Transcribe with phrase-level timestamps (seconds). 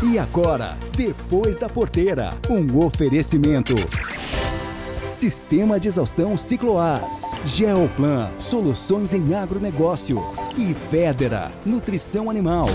[0.00, 3.74] E agora, depois da porteira, um oferecimento.
[5.10, 7.02] Sistema de exaustão Cicloar.
[7.44, 10.22] Geoplan, soluções em agronegócio.
[10.56, 12.68] E Federa, nutrição animal.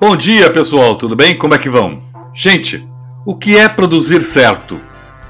[0.00, 1.38] Bom dia, pessoal, tudo bem?
[1.38, 2.02] Como é que vão?
[2.34, 2.84] Gente,
[3.24, 4.80] o que é produzir certo?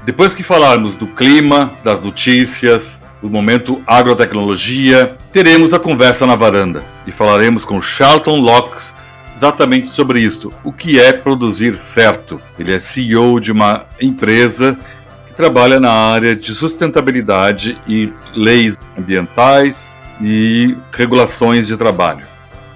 [0.03, 6.83] Depois que falarmos do clima, das notícias, do momento agrotecnologia, teremos a conversa na varanda
[7.05, 8.95] e falaremos com Charlton Locks
[9.35, 10.51] exatamente sobre isso.
[10.63, 12.41] O que é produzir certo?
[12.57, 14.77] Ele é CEO de uma empresa
[15.27, 22.25] que trabalha na área de sustentabilidade e leis ambientais e regulações de trabalho.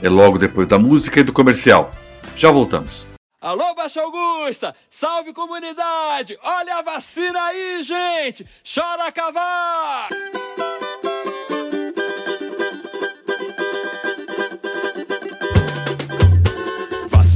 [0.02, 1.92] É logo depois da música e do comercial.
[2.36, 3.08] Já voltamos.
[3.42, 4.76] Alô, Baixa Augusta!
[4.90, 6.38] Salve comunidade!
[6.44, 8.46] Olha a vacina aí, gente!
[8.64, 10.10] Chora cavar!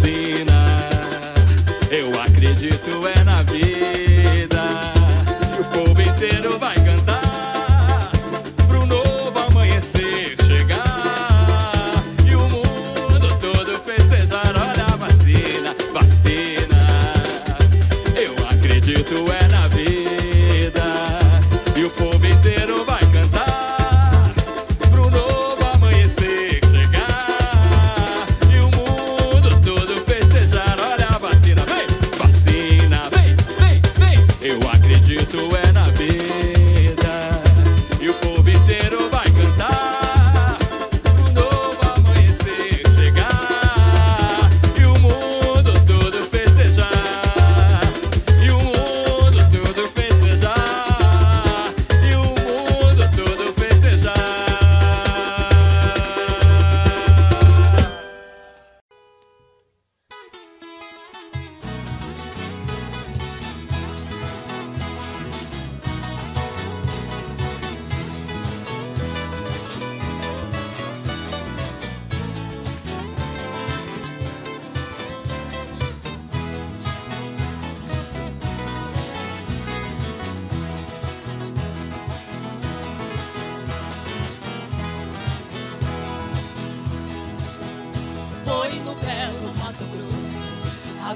[0.04, 0.53] Vacina,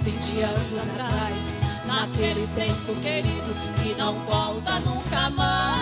[0.07, 1.59] 20 anos atrás.
[1.85, 3.53] Naquele tempo querido
[3.83, 5.76] que não volta nunca mais.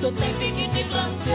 [0.00, 1.34] Do tempo em que te plantei.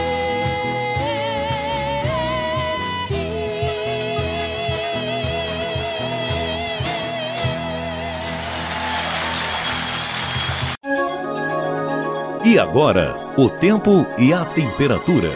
[12.46, 15.30] E agora, o tempo e a temperatura.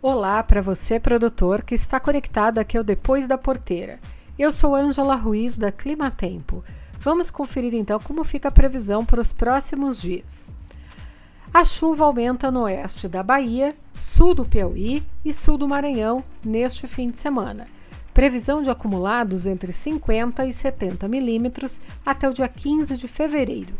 [0.00, 3.98] Olá para você, produtor, que está conectado aqui ao Depois da Porteira.
[4.38, 6.62] Eu sou Ângela Ruiz, da Climatempo.
[7.00, 10.50] Vamos conferir então como fica a previsão para os próximos dias.
[11.52, 16.86] A chuva aumenta no oeste da Bahia, sul do Piauí e sul do Maranhão neste
[16.86, 17.66] fim de semana.
[18.14, 23.74] Previsão de acumulados entre 50 e 70 milímetros até o dia 15 de fevereiro.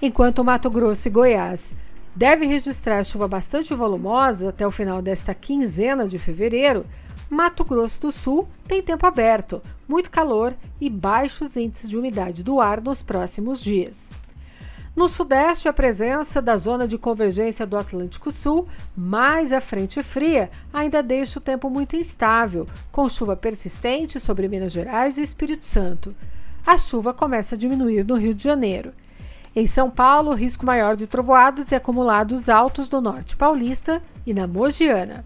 [0.00, 1.74] Enquanto Mato Grosso e Goiás
[2.14, 6.86] deve registrar chuva bastante volumosa até o final desta quinzena de fevereiro,
[7.28, 12.60] Mato Grosso do Sul tem tempo aberto, muito calor e baixos índices de umidade do
[12.60, 14.12] ar nos próximos dias.
[14.94, 20.50] No Sudeste, a presença da zona de convergência do Atlântico Sul, mais a frente fria,
[20.70, 26.14] ainda deixa o tempo muito instável, com chuva persistente sobre Minas Gerais e Espírito Santo.
[26.66, 28.92] A chuva começa a diminuir no Rio de Janeiro.
[29.56, 34.46] Em São Paulo, risco maior de trovoadas e acumulados altos do norte paulista e na
[34.46, 35.24] Mogiana.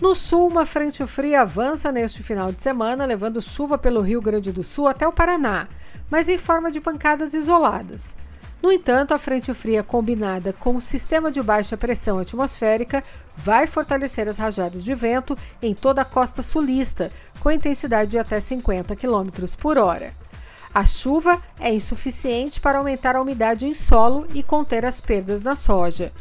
[0.00, 4.52] No sul, uma frente fria avança neste final de semana, levando chuva pelo Rio Grande
[4.52, 5.66] do Sul até o Paraná,
[6.08, 8.16] mas em forma de pancadas isoladas.
[8.68, 13.02] No entanto, a frente fria combinada com o sistema de baixa pressão atmosférica
[13.34, 17.10] vai fortalecer as rajadas de vento em toda a costa sulista,
[17.40, 20.12] com intensidade de até 50 km por hora.
[20.74, 25.56] A chuva é insuficiente para aumentar a umidade em solo e conter as perdas na
[25.56, 26.12] soja.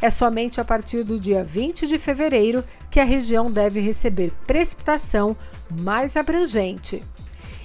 [0.00, 2.62] É somente a partir do dia 20 de fevereiro
[2.92, 5.36] que a região deve receber precipitação
[5.68, 7.02] mais abrangente.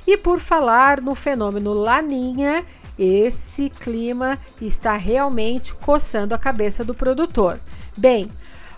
[0.08, 2.66] E por falar no fenômeno Laninha,
[2.98, 7.60] esse clima está realmente coçando a cabeça do produtor.
[7.98, 8.30] Bem,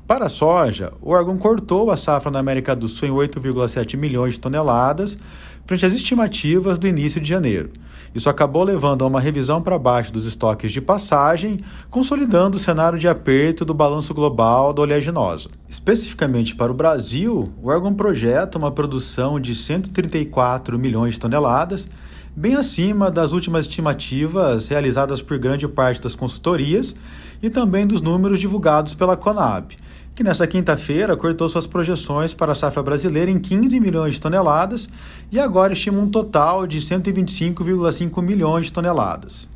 [0.04, 4.34] Para a soja, o órgão cortou a safra na América do Sul em 8,7 milhões
[4.34, 5.16] de toneladas,
[5.64, 7.70] frente às estimativas do início de janeiro.
[8.12, 12.98] Isso acabou levando a uma revisão para baixo dos estoques de passagem, consolidando o cenário
[12.98, 15.48] de aperto do balanço global da oleaginosa.
[15.68, 21.88] Especificamente para o Brasil, o órgão projeta uma produção de 134 milhões de toneladas,
[22.34, 26.96] bem acima das últimas estimativas realizadas por grande parte das consultorias
[27.40, 29.76] e também dos números divulgados pela Conab
[30.14, 34.88] que nesta quinta-feira cortou suas projeções para a safra brasileira em 15 milhões de toneladas
[35.30, 39.48] e agora estima um total de 125,5 milhões de toneladas.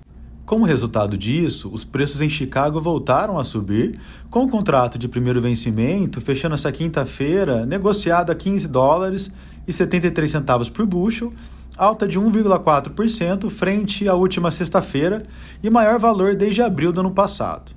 [0.46, 5.40] Como resultado disso, os preços em Chicago voltaram a subir, com o contrato de primeiro
[5.40, 9.32] vencimento fechando esta quinta-feira negociado a 15 dólares
[9.66, 11.32] e 73 centavos por bushel,
[11.76, 15.24] alta de 1,4% frente à última sexta-feira
[15.62, 17.73] e maior valor desde abril do ano passado.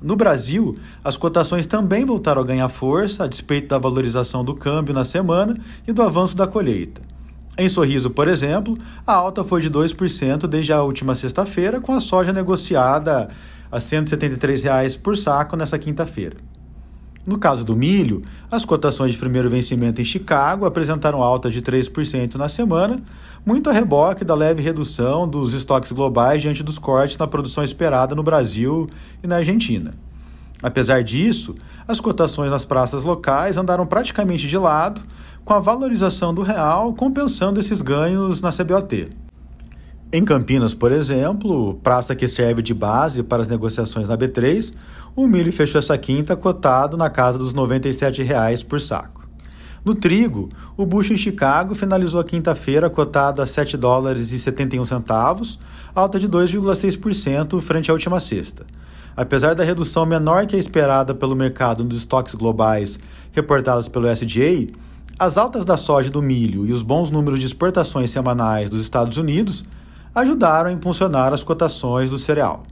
[0.00, 4.94] No Brasil, as cotações também voltaram a ganhar força, a despeito da valorização do câmbio
[4.94, 7.02] na semana e do avanço da colheita.
[7.58, 11.98] Em Sorriso, por exemplo, a alta foi de 2% desde a última sexta-feira, com a
[11.98, 13.28] soja negociada
[13.70, 16.36] a 173 reais por saco nessa quinta-feira.
[17.26, 22.36] No caso do milho, as cotações de primeiro vencimento em Chicago apresentaram alta de 3%
[22.36, 23.02] na semana,
[23.44, 28.14] muito a reboque da leve redução dos estoques globais diante dos cortes na produção esperada
[28.14, 28.88] no Brasil
[29.22, 29.94] e na Argentina.
[30.62, 31.54] Apesar disso,
[31.86, 35.02] as cotações nas praças locais andaram praticamente de lado,
[35.44, 39.08] com a valorização do real compensando esses ganhos na CBOT.
[40.12, 44.72] Em Campinas, por exemplo, praça que serve de base para as negociações na B3,
[45.14, 49.17] o milho fechou essa quinta cotado na casa dos R$ 97,00 por saco.
[49.84, 54.84] No trigo, o bucho em Chicago finalizou a quinta-feira cotado a 7 dólares e 71
[54.84, 55.58] centavos,
[55.94, 58.66] alta de 2,6% frente à última sexta.
[59.16, 62.98] Apesar da redução menor que a esperada pelo mercado nos estoques globais
[63.32, 64.68] reportados pelo SDA,
[65.18, 68.80] as altas da soja e do milho e os bons números de exportações semanais dos
[68.80, 69.64] Estados Unidos
[70.14, 72.62] ajudaram a impulsionar as cotações do cereal.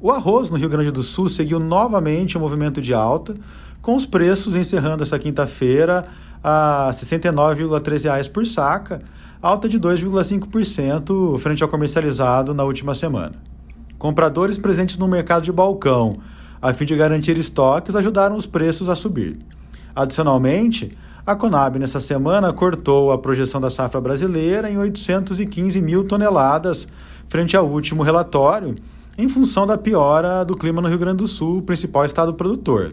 [0.00, 3.34] O arroz no Rio Grande do Sul seguiu novamente o um movimento de alta,
[3.80, 6.06] com os preços encerrando essa quinta-feira
[6.44, 9.00] a R$ 69,13 por saca,
[9.40, 13.32] alta de 2,5% frente ao comercializado na última semana.
[13.98, 16.18] Compradores presentes no mercado de balcão,
[16.60, 19.38] a fim de garantir estoques, ajudaram os preços a subir.
[19.96, 20.96] Adicionalmente,
[21.26, 26.86] a Conab, nessa semana, cortou a projeção da safra brasileira em 815 mil toneladas,
[27.28, 28.76] frente ao último relatório,
[29.16, 32.92] em função da piora do clima no Rio Grande do Sul, principal estado produtor.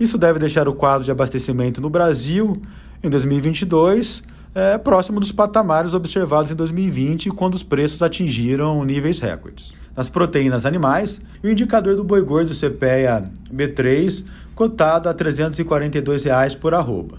[0.00, 2.60] Isso deve deixar o quadro de abastecimento no Brasil,
[3.04, 9.74] em 2022, é, próximo dos patamares observados em 2020, quando os preços atingiram níveis recordes.
[9.94, 16.72] Nas proteínas animais, o indicador do boi gordo CPEA B3, cotado a 342 reais por
[16.72, 17.18] arroba.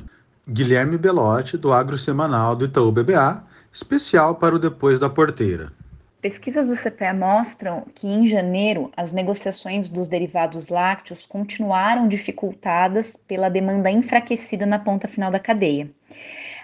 [0.49, 5.71] Guilherme Belotti, do Agro Semanal do Itaú BBA, especial para o Depois da Porteira.
[6.21, 13.49] Pesquisas do CPE mostram que em janeiro as negociações dos derivados lácteos continuaram dificultadas pela
[13.49, 15.89] demanda enfraquecida na ponta final da cadeia.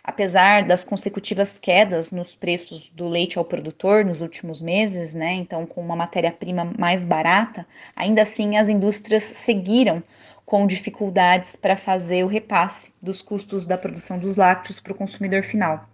[0.04, 5.66] Apesar das consecutivas quedas nos preços do leite ao produtor nos últimos meses, né, então
[5.66, 10.04] com uma matéria-prima mais barata, ainda assim as indústrias seguiram
[10.46, 15.42] com dificuldades para fazer o repasse dos custos da produção dos lácteos para o consumidor
[15.42, 15.90] final.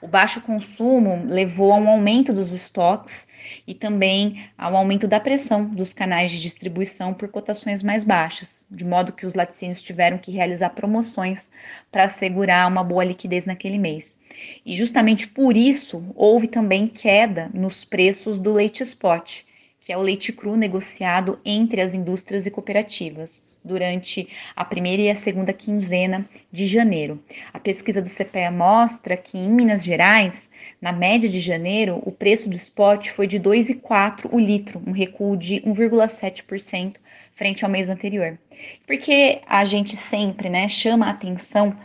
[0.00, 3.26] O baixo consumo levou a um aumento dos estoques
[3.66, 8.84] e também ao aumento da pressão dos canais de distribuição por cotações mais baixas, de
[8.84, 11.50] modo que os laticínios tiveram que realizar promoções
[11.90, 14.20] para assegurar uma boa liquidez naquele mês.
[14.64, 19.42] E justamente por isso houve também queda nos preços do leite spot,
[19.80, 25.10] que é o leite cru negociado entre as indústrias e cooperativas durante a primeira e
[25.10, 27.22] a segunda quinzena de janeiro.
[27.52, 30.50] A pesquisa do CPEA mostra que em Minas Gerais,
[30.80, 35.36] na média de janeiro, o preço do spot foi de 2,4 o litro, um recuo
[35.36, 36.96] de 1,7%
[37.32, 38.38] frente ao mês anterior.
[38.86, 41.76] Porque a gente sempre né, chama a atenção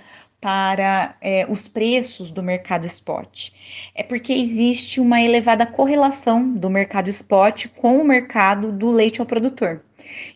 [0.43, 3.51] para é, os preços do mercado spot?
[3.95, 9.25] É porque existe uma elevada correlação do mercado spot com o mercado do leite ao
[9.25, 9.81] produtor.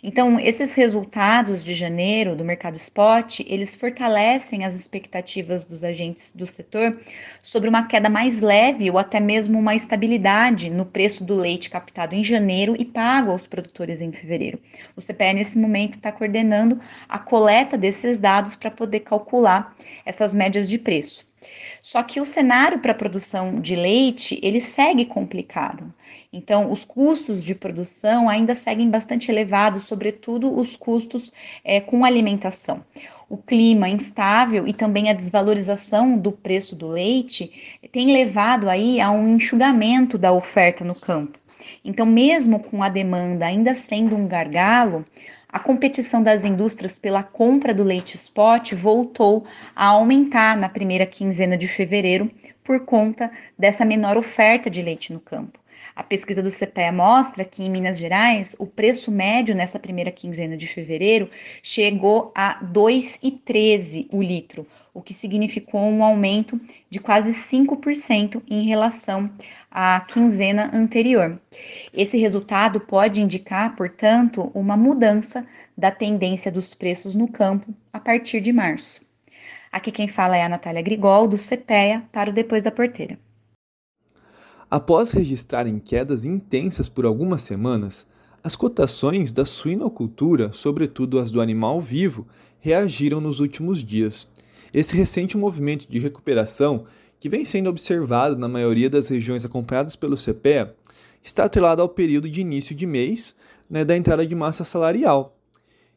[0.02, 6.46] Então, esses resultados de janeiro do mercado spot, eles fortalecem as expectativas dos agentes do
[6.46, 7.00] setor
[7.42, 12.16] sobre uma queda mais leve ou até mesmo uma estabilidade no preço do leite captado
[12.16, 14.60] em janeiro e pago aos produtores em fevereiro.
[14.96, 20.70] O CPE, nesse momento, está coordenando a coleta desses dados para poder calcular essas médias
[20.70, 21.28] de preço.
[21.82, 25.94] Só que o cenário para a produção de leite, ele segue complicado.
[26.38, 32.86] Então, os custos de produção ainda seguem bastante elevados, sobretudo os custos é, com alimentação.
[33.28, 39.10] O clima instável e também a desvalorização do preço do leite tem levado aí a
[39.10, 41.40] um enxugamento da oferta no campo.
[41.84, 45.04] Então, mesmo com a demanda ainda sendo um gargalo,
[45.50, 49.44] a competição das indústrias pela compra do leite spot voltou
[49.76, 52.30] a aumentar na primeira quinzena de fevereiro
[52.64, 55.58] por conta dessa menor oferta de leite no campo.
[55.96, 60.56] A pesquisa do CPEA mostra que em Minas Gerais, o preço médio nessa primeira quinzena
[60.56, 61.30] de fevereiro
[61.62, 68.68] chegou a R$ 2,13 o litro, o que significou um aumento de quase 5% em
[68.68, 69.30] relação
[69.70, 71.40] à quinzena anterior.
[71.94, 75.46] Esse resultado pode indicar, portanto, uma mudança
[75.78, 79.06] da tendência dos preços no campo a partir de março.
[79.72, 83.20] Aqui quem fala é a Natália Grigol, do CPEA, para o Depois da Porteira.
[84.70, 88.06] Após registrarem quedas intensas por algumas semanas,
[88.44, 92.28] as cotações da suinocultura, sobretudo as do animal vivo,
[92.60, 94.28] reagiram nos últimos dias.
[94.74, 96.86] Esse recente movimento de recuperação,
[97.18, 100.76] que vem sendo observado na maioria das regiões acompanhadas pelo CPEA,
[101.24, 103.36] está atrelado ao período de início de mês
[103.70, 105.38] né, da entrada de massa salarial.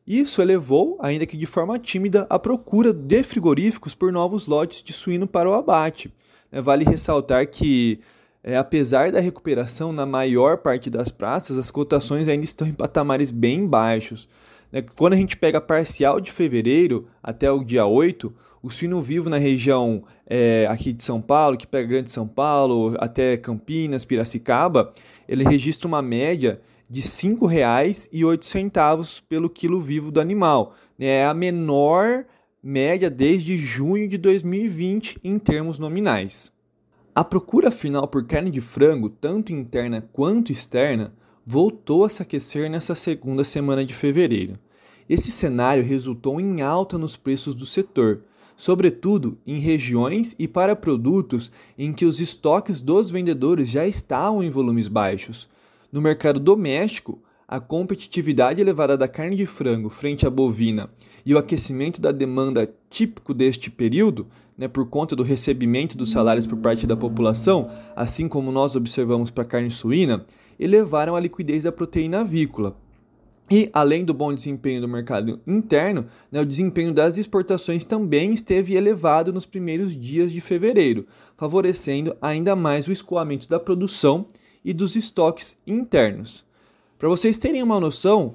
[0.07, 4.93] Isso elevou, ainda que de forma tímida, a procura de frigoríficos por novos lotes de
[4.93, 6.13] suíno para o abate.
[6.51, 8.01] É, vale ressaltar que,
[8.43, 13.31] é, apesar da recuperação na maior parte das praças, as cotações ainda estão em patamares
[13.31, 14.27] bem baixos.
[14.73, 14.83] Né?
[14.97, 18.33] Quando a gente pega parcial de fevereiro até o dia 8,
[18.63, 22.95] o suíno vivo na região é, aqui de São Paulo, que pega Grande São Paulo,
[22.99, 24.93] até Campinas, Piracicaba,
[25.29, 30.75] ele registra uma média de R$ 5,08 pelo quilo vivo do animal.
[30.99, 32.27] É a menor
[32.63, 36.53] média desde junho de 2020 em termos nominais.
[37.21, 41.13] A procura final por carne de frango, tanto interna quanto externa,
[41.47, 44.59] voltou a se aquecer nessa segunda semana de fevereiro.
[45.07, 48.23] Esse cenário resultou em alta nos preços do setor,
[48.57, 54.49] sobretudo em regiões e para produtos em que os estoques dos vendedores já estavam em
[54.49, 55.47] volumes baixos.
[55.93, 57.19] No mercado doméstico,
[57.51, 60.89] a competitividade elevada da carne de frango frente à bovina
[61.27, 66.47] e o aquecimento da demanda típico deste período, né, por conta do recebimento dos salários
[66.47, 70.25] por parte da população, assim como nós observamos para a carne suína,
[70.61, 72.77] elevaram a liquidez da proteína avícola.
[73.51, 78.77] E, além do bom desempenho do mercado interno, né, o desempenho das exportações também esteve
[78.77, 81.05] elevado nos primeiros dias de fevereiro,
[81.37, 84.27] favorecendo ainda mais o escoamento da produção
[84.65, 86.49] e dos estoques internos.
[87.01, 88.35] Para vocês terem uma noção,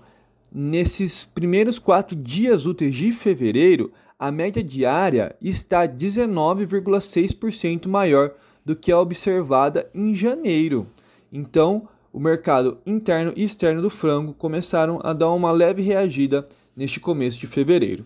[0.51, 8.33] nesses primeiros quatro dias úteis de fevereiro, a média diária está 19,6% maior
[8.65, 10.87] do que a observada em janeiro.
[11.31, 16.43] Então, o mercado interno e externo do frango começaram a dar uma leve reagida
[16.75, 18.03] neste começo de fevereiro.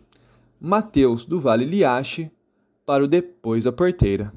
[0.60, 2.30] Mateus do Vale Liache
[2.86, 4.34] para o Depois da Porteira.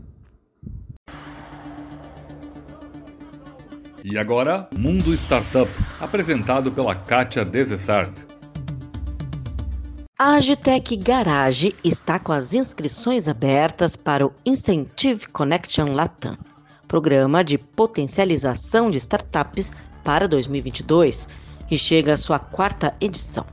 [4.05, 8.27] E agora, Mundo Startup, apresentado pela Kátia Desessart.
[10.19, 16.37] A Agitec Garage está com as inscrições abertas para o Incentive Connection Latam,
[16.89, 21.29] programa de potencialização de startups para 2022,
[21.71, 23.47] e chega à sua quarta edição.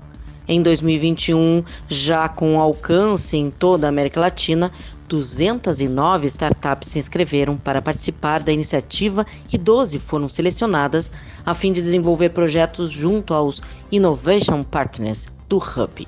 [0.47, 4.71] Em 2021, já com alcance em toda a América Latina,
[5.10, 11.12] 209 startups se inscreveram para participar da iniciativa e 12 foram selecionadas
[11.45, 16.08] a fim de desenvolver projetos junto aos Innovation Partners do Hub.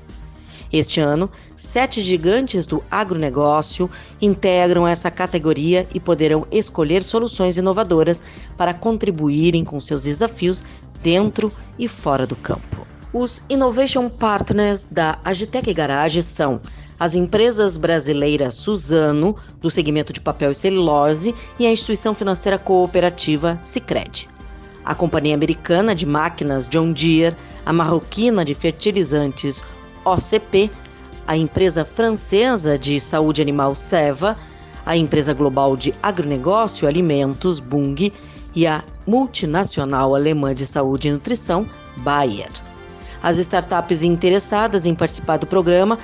[0.71, 3.89] Este ano, sete gigantes do agronegócio
[4.21, 8.23] integram essa categoria e poderão escolher soluções inovadoras
[8.55, 10.63] para contribuírem com seus desafios
[11.01, 12.87] dentro e fora do campo.
[13.11, 16.61] Os Innovation Partners da Agitec Garage são
[17.01, 23.59] as empresas brasileiras Suzano, do segmento de papel e celulose, e a instituição financeira cooperativa
[23.63, 24.29] Sicredi.
[24.85, 27.35] A companhia americana de máquinas John Deere,
[27.65, 29.63] a marroquina de fertilizantes
[30.05, 30.69] OCP,
[31.25, 34.37] a empresa francesa de saúde animal Seva,
[34.85, 38.13] a empresa global de agronegócio e alimentos Bung
[38.53, 41.65] e a multinacional alemã de saúde e nutrição
[41.97, 42.51] Bayer.
[43.23, 45.97] As startups interessadas em participar do programa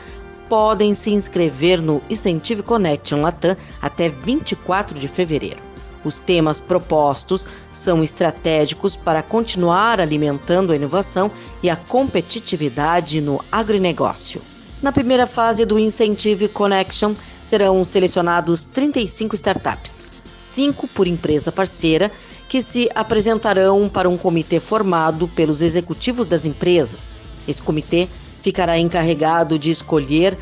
[0.50, 5.60] podem se inscrever no Incentive Connection Latam até 24 de fevereiro.
[6.04, 11.30] Os temas propostos são estratégicos para continuar alimentando a inovação
[11.62, 14.42] e a competitividade no agronegócio.
[14.82, 20.04] Na primeira fase do Incentive Connection, serão selecionados 35 startups,
[20.38, 22.12] 5 por empresa parceira,
[22.48, 27.12] que se apresentarão para um comitê formado pelos executivos das empresas.
[27.48, 28.08] Esse comitê
[28.48, 30.38] ficará encarregado de escolher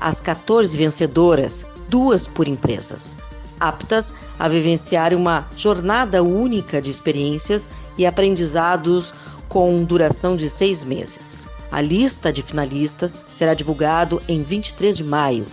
[0.00, 3.16] as 14 vencedoras, duas por empresas,
[3.58, 7.66] aptas a vivenciar uma jornada única de experiências
[7.96, 9.12] e aprendizados
[9.48, 11.36] com duração de seis meses.
[11.72, 15.44] A lista de finalistas será divulgado em 23 de maio.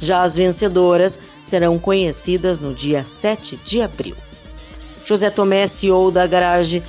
[0.00, 4.16] Já as vencedoras serão conhecidas no dia 7 de abril.
[5.04, 6.82] José Tomé, CEO da Garage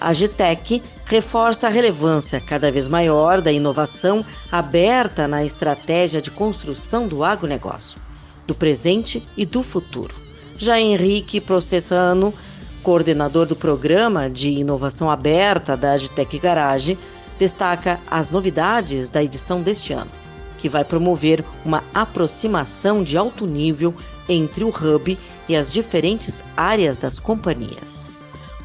[0.00, 7.24] Agitec, reforça a relevância cada vez maior da inovação aberta na estratégia de construção do
[7.24, 7.98] agronegócio,
[8.46, 10.14] do presente e do futuro.
[10.56, 12.32] Já Henrique Processano,
[12.80, 16.96] coordenador do programa de inovação aberta da Agitec Garage,
[17.40, 20.12] destaca as novidades da edição deste ano,
[20.58, 23.92] que vai promover uma aproximação de alto nível
[24.28, 25.18] entre o hub
[25.48, 28.19] e as diferentes áreas das companhias.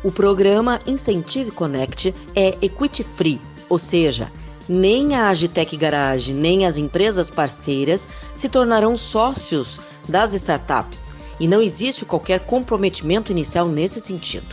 [0.05, 4.31] O programa Incentive Connect é equity free, ou seja,
[4.69, 11.59] nem a Agitec Garage nem as empresas parceiras se tornarão sócios das startups e não
[11.59, 14.45] existe qualquer comprometimento inicial nesse sentido.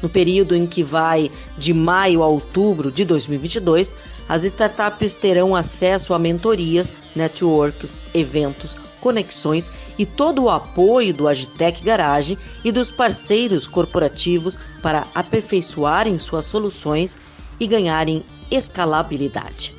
[0.00, 3.92] No período em que vai de maio a outubro de 2022,
[4.28, 11.82] As startups terão acesso a mentorias, networks, eventos, conexões e todo o apoio do Agitec
[11.82, 17.18] Garage e dos parceiros corporativos para aperfeiçoarem suas soluções
[17.58, 19.74] e ganharem escalabilidade.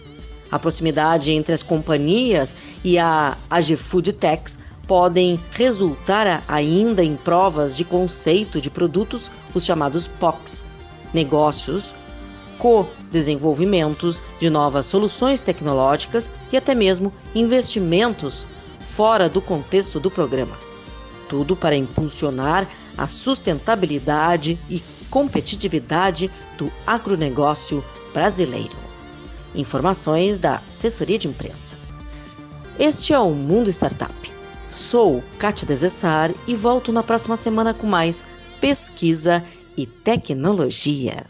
[0.51, 7.85] A proximidade entre as companhias e a AgFood Techs podem resultar ainda em provas de
[7.85, 10.61] conceito de produtos, os chamados POCs,
[11.13, 11.95] negócios,
[12.59, 18.45] co-desenvolvimentos de novas soluções tecnológicas e até mesmo investimentos
[18.95, 20.57] fora do contexto do programa.
[21.27, 28.75] Tudo para impulsionar a sustentabilidade e competitividade do agronegócio brasileiro.
[29.55, 31.75] Informações da assessoria de imprensa.
[32.77, 34.13] Este é o Mundo Startup.
[34.69, 38.25] Sou Kátia Desessar e volto na próxima semana com mais
[38.59, 39.43] pesquisa
[39.77, 41.25] e tecnologia.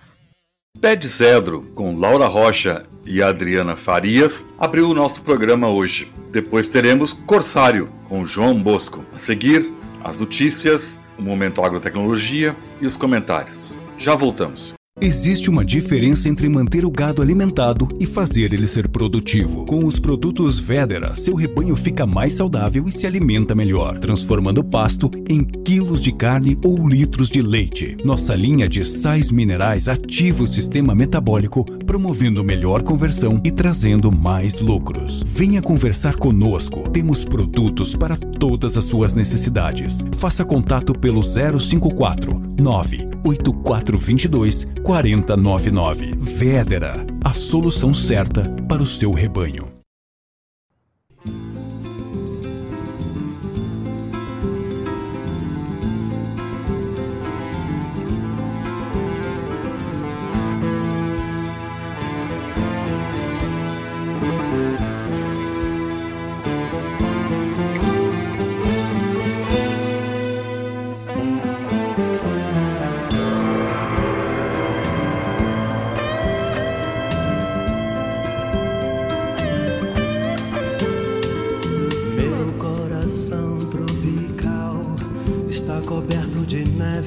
[0.79, 6.11] Pé de Cedro, com Laura Rocha e Adriana Farias, abriu o nosso programa hoje.
[6.31, 9.05] Depois teremos Corsário, com João Bosco.
[9.15, 9.71] A seguir,
[10.03, 13.73] as notícias, o Momento Agrotecnologia e os comentários.
[13.97, 14.73] Já voltamos.
[15.01, 19.65] Existe uma diferença entre manter o gado alimentado e fazer ele ser produtivo.
[19.65, 24.63] Com os produtos Vedera, seu rebanho fica mais saudável e se alimenta melhor, transformando o
[24.63, 27.97] pasto em quilos de carne ou litros de leite.
[28.05, 34.59] Nossa linha de sais minerais ativa o sistema metabólico, promovendo melhor conversão e trazendo mais
[34.59, 35.23] lucros.
[35.25, 36.87] Venha conversar conosco.
[36.89, 40.05] Temos produtos para todas as suas necessidades.
[40.13, 46.13] Faça contato pelo 054 98422 4099.
[46.17, 49.72] Vedera, a solução certa para o seu rebanho.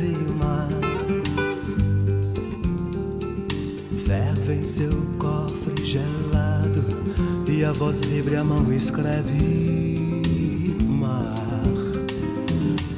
[0.04, 1.74] E mais.
[4.06, 6.84] Ferve em seu cofre gelado
[7.48, 9.94] e a voz vibra a mão escreve
[10.86, 11.34] mar.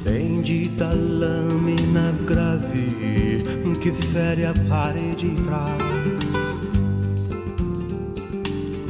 [0.03, 2.89] Bendita lâmina grave
[3.79, 6.33] que fere a parede de trás.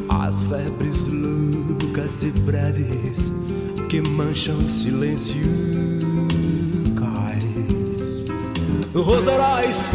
[0.10, 3.32] As febres loucas e breves
[3.88, 5.99] que mancham o silêncio.
[8.94, 9.90] Rosarais,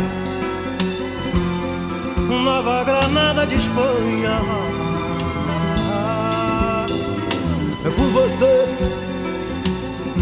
[2.45, 4.41] Nova Granada de Espanha.
[7.85, 8.65] É por você,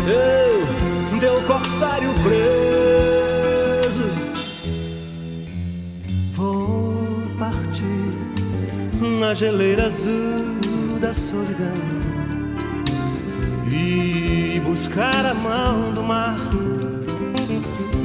[0.09, 4.03] eu, teu corsário preso.
[6.35, 6.95] Vou
[7.39, 7.85] partir
[9.21, 11.75] na geleira azul da solidão
[13.71, 16.39] e buscar a mão do mar,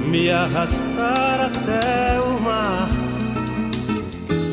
[0.08, 2.90] me arrastar até o mar,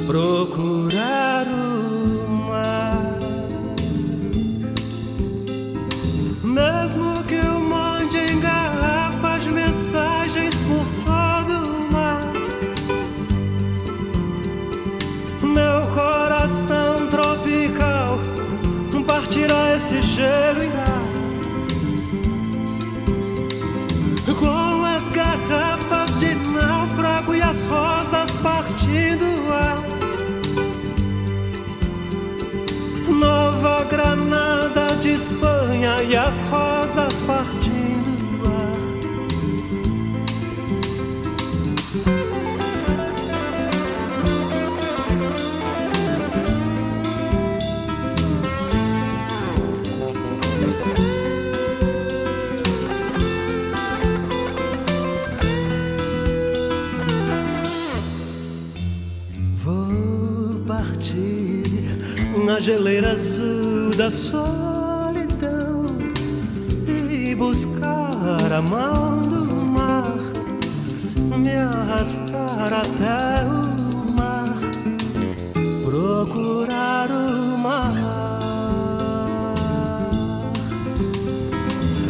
[0.07, 1.24] procurar
[36.07, 38.75] e as rosas partindo o ar.
[59.57, 61.64] Vou partir
[62.45, 64.63] na geleira azul da solidão
[73.05, 74.57] para o mar,
[75.85, 77.93] procurar o mar.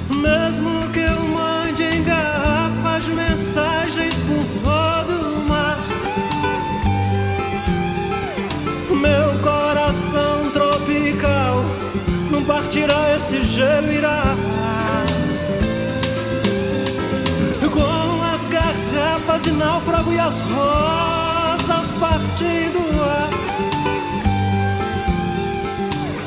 [0.09, 5.78] Mesmo que eu mande em garrafas mensagens por todo o mar,
[8.90, 11.64] meu coração tropical
[12.30, 14.22] não partirá, esse gelo irá.
[19.44, 20.84] de náufrago e as rodas
[22.44, 23.30] partindo ar.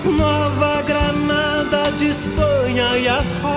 [0.05, 3.56] Nova Granada de Espanha e as rosas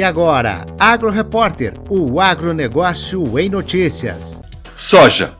[0.00, 4.40] E agora, Agro Repórter, o agronegócio em notícias.
[4.74, 5.34] Soja.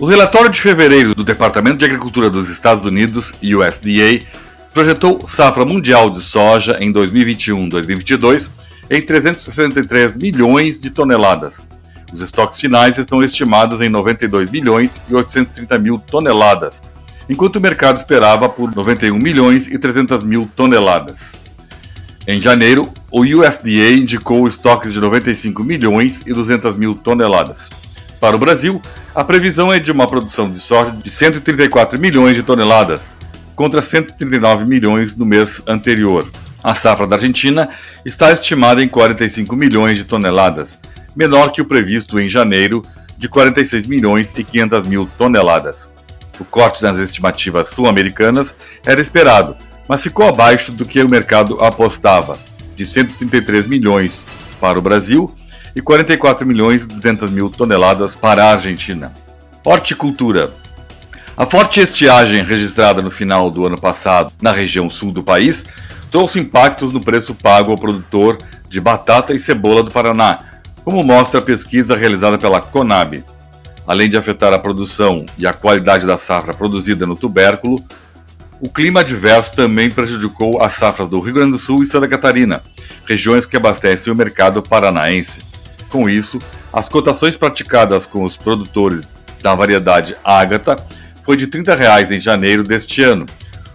[0.00, 4.24] O relatório de fevereiro do Departamento de Agricultura dos Estados Unidos, USDA,
[4.72, 8.48] projetou safra mundial de soja em 2021-2022
[8.88, 11.60] em 363 milhões de toneladas.
[12.10, 16.80] Os estoques finais estão estimados em 92 milhões e 830 mil toneladas,
[17.28, 21.47] enquanto o mercado esperava por 91 milhões e 300 mil toneladas.
[22.30, 27.70] Em janeiro, o USDA indicou estoques de 95 milhões e 200 mil toneladas.
[28.20, 28.82] Para o Brasil,
[29.14, 33.16] a previsão é de uma produção de soja de 134 milhões de toneladas,
[33.56, 36.30] contra 139 milhões no mês anterior.
[36.62, 37.70] A safra da Argentina
[38.04, 40.78] está estimada em 45 milhões de toneladas,
[41.16, 42.82] menor que o previsto em janeiro,
[43.16, 45.88] de 46 milhões e 500 mil toneladas.
[46.38, 49.56] O corte nas estimativas sul-americanas era esperado,
[49.88, 52.38] mas ficou abaixo do que o mercado apostava,
[52.76, 54.26] de 133 milhões
[54.60, 55.34] para o Brasil
[55.74, 59.12] e 44 milhões e 200 mil toneladas para a Argentina.
[59.64, 60.50] Horticultura.
[61.36, 65.64] A forte estiagem registrada no final do ano passado na região sul do país
[66.10, 70.38] trouxe impactos no preço pago ao produtor de batata e cebola do Paraná,
[70.84, 73.24] como mostra a pesquisa realizada pela Conab.
[73.86, 77.82] Além de afetar a produção e a qualidade da safra produzida no tubérculo,
[78.60, 82.62] o clima adverso também prejudicou a safra do Rio Grande do Sul e Santa Catarina,
[83.06, 85.40] regiões que abastecem o mercado paranaense.
[85.88, 86.40] Com isso,
[86.72, 89.06] as cotações praticadas com os produtores
[89.40, 90.74] da variedade Ágata
[91.24, 93.26] foi de 30 reais em janeiro deste ano,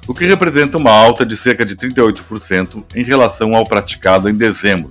[0.06, 4.89] o que representa uma alta de cerca de 38% em relação ao praticado em dezembro,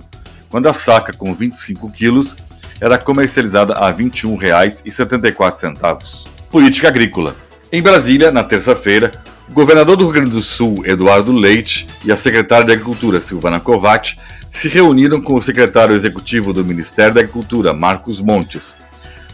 [0.49, 2.35] quando a saca com 25 quilos
[2.81, 6.27] era comercializada a R$ 21,74.
[6.49, 7.35] Política agrícola.
[7.71, 9.11] Em Brasília, na terça-feira,
[9.49, 13.59] o governador do Rio Grande do Sul, Eduardo Leite, e a secretária de Agricultura, Silvana
[13.59, 14.15] Kovac,
[14.49, 18.73] se reuniram com o secretário executivo do Ministério da Agricultura, Marcos Montes.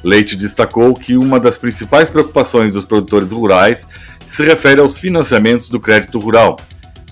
[0.04, 3.86] Leite destacou que uma das principais preocupações dos produtores rurais
[4.26, 6.60] se refere aos financiamentos do crédito rural,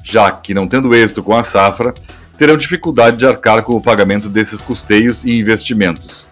[0.04, 1.94] já que, não tendo êxito com a safra,
[2.38, 6.28] terão dificuldade de arcar com o pagamento desses custeios e investimentos.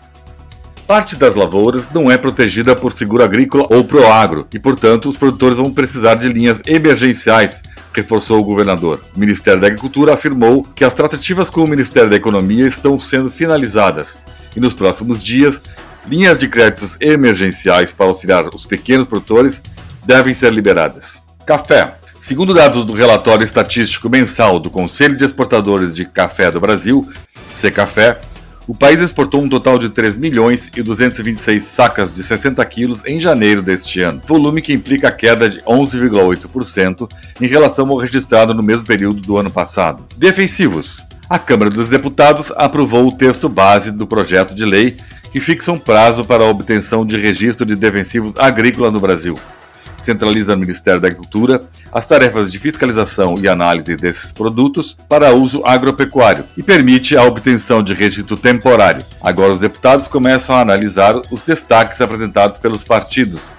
[0.88, 5.58] Parte das lavouras não é protegida por seguro agrícola ou proagro e, portanto, os produtores
[5.58, 9.02] vão precisar de linhas emergenciais, reforçou o governador.
[9.16, 13.32] O Ministério da Agricultura afirmou que as tratativas com o Ministério da Economia estão sendo
[13.32, 14.16] finalizadas
[14.56, 15.60] e, nos próximos dias,
[16.08, 19.64] linhas de créditos emergenciais para auxiliar os pequenos produtores
[20.06, 21.16] devem ser liberadas.
[21.48, 21.96] Café.
[22.20, 27.08] Segundo dados do relatório estatístico mensal do Conselho de Exportadores de Café do Brasil,
[27.52, 28.20] Secafé,
[28.68, 33.20] o país exportou um total de 3 milhões e 226 sacas de 60 quilos em
[33.20, 37.08] janeiro deste ano, volume que implica queda de 11,8%
[37.42, 40.06] em relação ao registrado no mesmo período do ano passado.
[40.18, 41.06] Defensivos.
[41.30, 44.98] A Câmara dos Deputados aprovou o texto base do projeto de lei
[45.32, 49.38] que fixa um prazo para a obtenção de registro de defensivos agrícolas no Brasil.
[50.06, 51.60] Centraliza no Ministério da Agricultura
[51.92, 57.82] as tarefas de fiscalização e análise desses produtos para uso agropecuário e permite a obtenção
[57.82, 59.06] de registro temporário.
[59.22, 63.50] Agora os deputados começam a analisar os destaques apresentados pelos partidos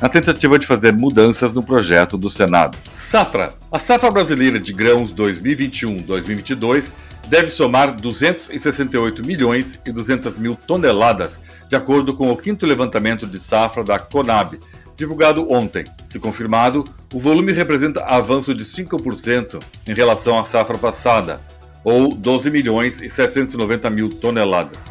[0.00, 2.76] na tentativa de fazer mudanças no projeto do Senado.
[2.90, 3.52] Safra.
[3.72, 6.90] A safra brasileira de grãos 2021-2022
[7.28, 11.38] deve somar 268 milhões e 200 mil toneladas,
[11.68, 14.58] de acordo com o quinto levantamento de safra da Conab,
[14.96, 15.84] divulgado ontem.
[16.06, 21.40] Se confirmado, o volume representa avanço de 5% em relação à safra passada,
[21.82, 24.90] ou 12 milhões e 790 mil toneladas.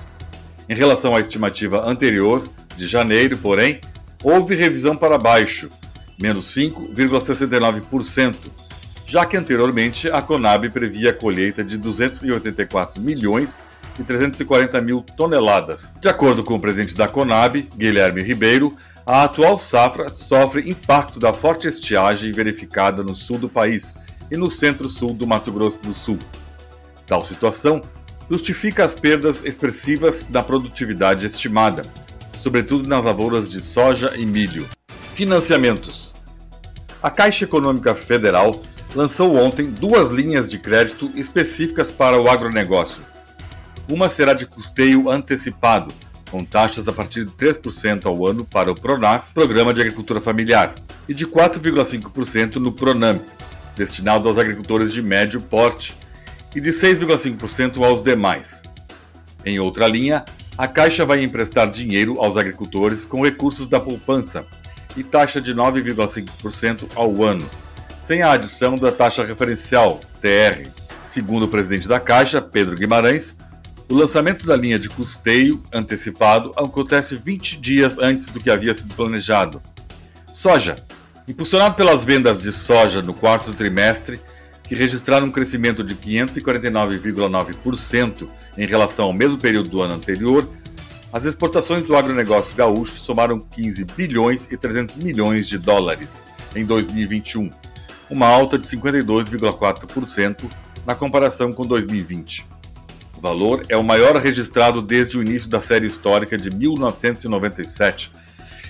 [0.69, 3.79] Em relação à estimativa anterior, de janeiro, porém,
[4.23, 5.69] houve revisão para baixo,
[6.19, 8.35] menos 5,69%,
[9.05, 13.57] já que anteriormente a Conab previa a colheita de 284 milhões
[13.99, 15.91] e 340 mil toneladas.
[15.99, 21.33] De acordo com o presidente da Conab, Guilherme Ribeiro, a atual safra sofre impacto da
[21.33, 23.93] forte estiagem verificada no sul do país
[24.31, 26.17] e no centro-sul do Mato Grosso do Sul.
[27.05, 27.81] Tal situação
[28.29, 31.83] justifica as perdas expressivas da produtividade estimada,
[32.39, 34.65] sobretudo nas lavouras de soja e milho.
[35.13, 36.13] Financiamentos.
[37.01, 38.61] A Caixa Econômica Federal
[38.95, 43.03] lançou ontem duas linhas de crédito específicas para o agronegócio.
[43.89, 45.93] Uma será de custeio antecipado,
[46.33, 50.73] com taxas a partir de 3% ao ano para o PRONAF, Programa de Agricultura Familiar,
[51.07, 53.21] e de 4,5% no PRONAMP,
[53.75, 55.93] destinado aos agricultores de médio porte,
[56.55, 58.63] e de 6,5% aos demais.
[59.45, 60.25] Em outra linha,
[60.57, 64.43] a Caixa vai emprestar dinheiro aos agricultores com recursos da poupança
[64.97, 67.47] e taxa de 9,5% ao ano,
[67.99, 70.67] sem a adição da taxa referencial, TR.
[71.03, 73.35] Segundo o presidente da Caixa, Pedro Guimarães,
[73.89, 78.95] o lançamento da linha de custeio antecipado acontece 20 dias antes do que havia sido
[78.95, 79.61] planejado.
[80.33, 80.77] Soja.
[81.27, 84.19] Impulsionado pelas vendas de soja no quarto trimestre,
[84.63, 90.45] que registraram um crescimento de 549,9% em relação ao mesmo período do ano anterior,
[91.13, 97.49] as exportações do agronegócio gaúcho somaram 15 bilhões e 300 milhões de dólares em 2021,
[98.09, 100.49] uma alta de 52,4%
[100.85, 102.62] na comparação com 2020
[103.23, 108.11] valor é o maior registrado desde o início da série histórica de 1997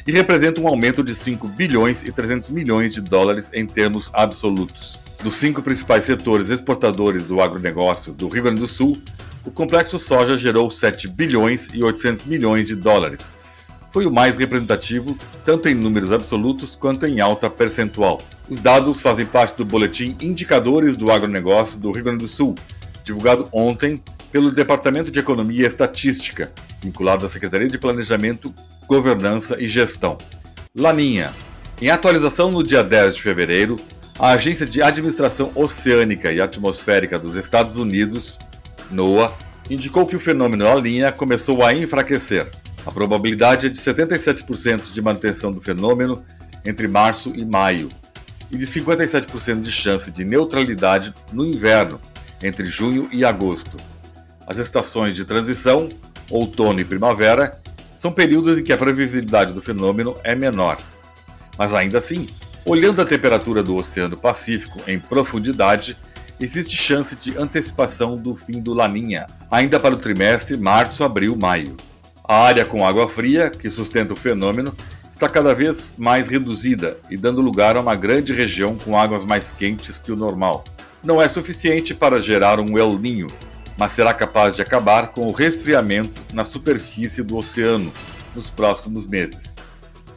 [0.06, 5.00] e representa um aumento de 5 bilhões e 300 milhões de dólares em termos absolutos.
[5.24, 9.02] Dos cinco principais setores exportadores do agronegócio do Rio Grande do Sul,
[9.44, 13.32] o complexo soja gerou 7 bilhões e 800 milhões de dólares.
[13.92, 18.22] Foi o mais representativo, tanto em números absolutos quanto em alta percentual.
[18.48, 22.54] Os dados fazem parte do boletim Indicadores do Agronegócio do Rio Grande do Sul,
[23.04, 24.02] divulgado ontem
[24.34, 28.52] pelo Departamento de Economia e Estatística, vinculado à Secretaria de Planejamento,
[28.88, 30.17] Governança e Gestão.
[30.76, 31.32] Laninha.
[31.80, 33.76] Em atualização no dia 10 de fevereiro,
[34.17, 38.39] a Agência de Administração Oceânica e Atmosférica dos Estados Unidos,
[38.89, 39.32] NOAA,
[39.69, 42.50] indicou que o fenômeno Laninha começou a enfraquecer.
[42.88, 46.26] A probabilidade é de 77% de manutenção do fenômeno
[46.65, 47.88] entre março e maio
[48.50, 52.02] e de 57% de chance de neutralidade no inverno,
[52.41, 53.92] entre junho e agosto.
[54.45, 55.89] As estações de transição,
[56.29, 57.53] outono e primavera,
[57.95, 60.77] são períodos em que a previsibilidade do fenômeno é menor.
[61.58, 62.27] Mas ainda assim,
[62.65, 65.97] olhando a temperatura do Oceano Pacífico em profundidade,
[66.39, 71.77] existe chance de antecipação do fim do Laninha, ainda para o trimestre março-abril-maio.
[72.27, 74.75] A área com água fria, que sustenta o fenômeno,
[75.12, 79.51] está cada vez mais reduzida e dando lugar a uma grande região com águas mais
[79.51, 80.63] quentes que o normal.
[81.03, 83.27] Não é suficiente para gerar um El Ninho,
[83.78, 87.92] mas será capaz de acabar com o resfriamento na superfície do oceano
[88.36, 89.56] nos próximos meses.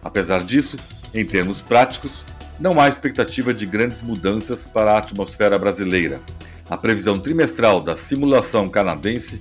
[0.02, 0.76] Apesar disso,
[1.12, 2.24] em termos práticos,
[2.58, 6.20] não há expectativa de grandes mudanças para a atmosfera brasileira.
[6.68, 9.38] A previsão trimestral da simulação canadense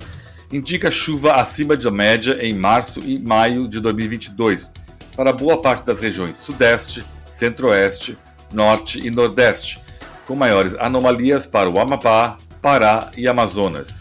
[0.52, 4.70] indica chuva acima da média em março e maio de 2022
[5.16, 8.16] para boa parte das regiões Sudeste, Centro-Oeste,
[8.52, 9.80] Norte e Nordeste,
[10.26, 12.36] com maiores anomalias para o Amapá,
[12.66, 14.00] Pará e Amazonas.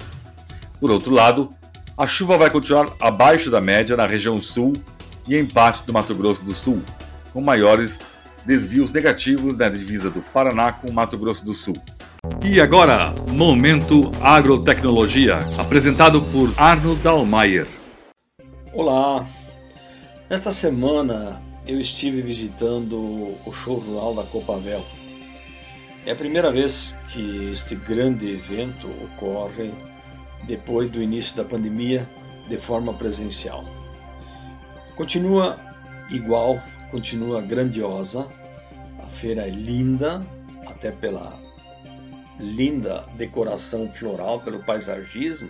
[0.80, 1.52] Por outro lado,
[1.96, 4.74] a chuva vai continuar abaixo da média na região sul
[5.28, 6.82] e em parte do Mato Grosso do Sul,
[7.32, 8.00] com maiores
[8.44, 11.76] desvios negativos na divisa do Paraná com o Mato Grosso do Sul.
[12.44, 17.68] E agora, Momento Agrotecnologia, apresentado por Arno Dalmayer.
[18.74, 19.28] Olá!
[20.28, 22.96] Nesta semana eu estive visitando
[23.46, 23.80] o show
[24.16, 24.84] da Copavel.
[26.06, 29.74] É a primeira vez que este grande evento ocorre
[30.44, 32.08] depois do início da pandemia
[32.48, 33.66] de forma presencial.
[34.96, 35.58] Continua
[36.12, 38.28] igual, continua grandiosa,
[39.10, 40.24] feira é linda,
[40.68, 41.34] até pela
[42.40, 45.50] linda decoração floral, pelo paisagismo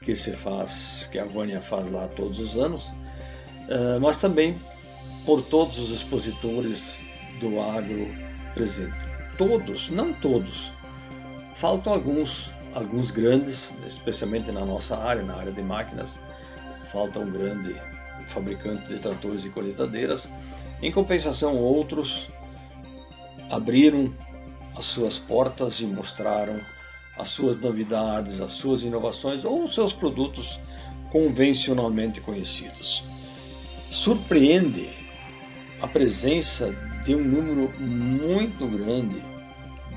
[0.00, 4.56] que se faz, que a Vânia faz lá todos os anos, uh, mas também
[5.26, 7.02] por todos os expositores
[7.40, 8.06] do agro
[8.54, 9.13] presente.
[9.36, 10.70] Todos, não todos,
[11.54, 16.20] faltam alguns, alguns grandes, especialmente na nossa área, na área de máquinas,
[16.92, 17.74] falta um grande
[18.28, 20.30] fabricante de tratores e colheitadeiras.
[20.80, 22.28] Em compensação, outros
[23.50, 24.12] abriram
[24.76, 26.60] as suas portas e mostraram
[27.16, 30.58] as suas novidades, as suas inovações ou os seus produtos
[31.10, 33.04] convencionalmente conhecidos.
[33.90, 34.88] Surpreende
[35.80, 36.74] a presença
[37.04, 39.22] de um número muito grande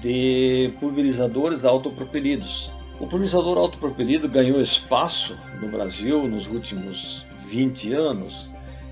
[0.02, 2.70] de pulverizadores autopropelidos.
[3.00, 8.50] O pulverizador autopropelido ganhou espaço no Brasil nos últimos 20 anos,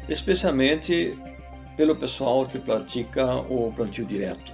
[0.07, 1.18] especialmente
[1.76, 4.53] pelo pessoal que pratica o plantio direto.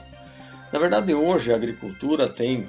[0.72, 2.68] Na verdade, hoje a agricultura tem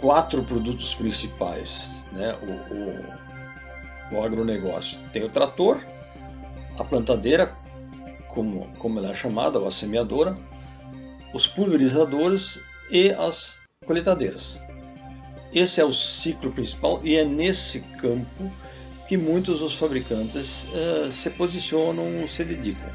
[0.00, 2.34] quatro produtos principais, né?
[2.42, 4.98] o, o, o agronegócio.
[5.12, 5.78] Tem o trator,
[6.78, 7.52] a plantadeira,
[8.34, 10.36] como, como ela é chamada, ou a semeadora,
[11.32, 12.58] os pulverizadores
[12.90, 13.56] e as
[13.86, 14.60] coletadeiras.
[15.52, 18.50] Esse é o ciclo principal e é nesse campo
[19.06, 22.88] que muitos dos fabricantes uh, se posicionam, se dedicam.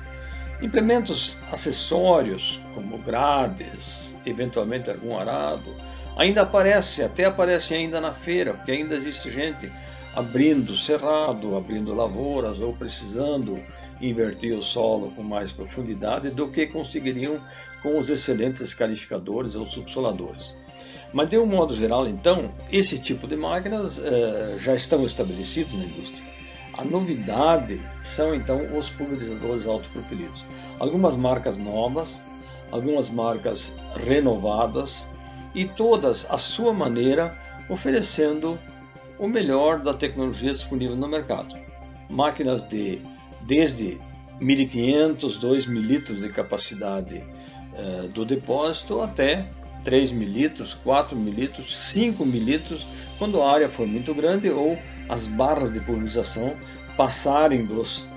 [0.62, 5.76] Implementos acessórios como grades, eventualmente algum arado,
[6.18, 9.72] ainda aparece, até aparece ainda na feira, porque ainda existe gente
[10.16, 13.60] abrindo cerrado, abrindo lavouras ou precisando
[14.02, 17.42] invertir o solo com mais profundidade do que conseguiriam
[17.82, 20.56] com os excelentes calificadores ou subsoladores.
[21.14, 25.86] Mas de um modo geral, então, esse tipo de máquinas eh, já estão estabelecidos na
[25.86, 26.24] indústria.
[26.78, 30.46] A novidade são então os pulverizadores autopropelidos.
[30.80, 32.22] Algumas marcas novas,
[32.72, 33.74] algumas marcas
[34.06, 35.08] renovadas
[35.56, 37.36] e todas à sua maneira
[37.70, 38.60] oferecendo
[39.18, 41.56] o melhor da tecnologia disponível no mercado.
[42.10, 43.02] Máquinas de
[43.42, 43.98] desde
[44.42, 47.24] 1.500, 2.000 litros de capacidade
[47.74, 49.46] eh, do depósito até
[49.84, 52.86] 3 mil litros, 4 mil litros, 5 mil litros,
[53.18, 54.78] quando a área for muito grande ou
[55.08, 56.54] as barras de pulverização
[56.98, 58.08] passarem dos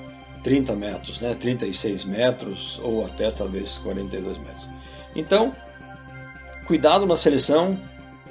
[0.42, 4.68] 30 metros, né, 36 metros ou até talvez 42 metros.
[5.14, 5.52] Então,
[6.66, 7.78] cuidado na seleção,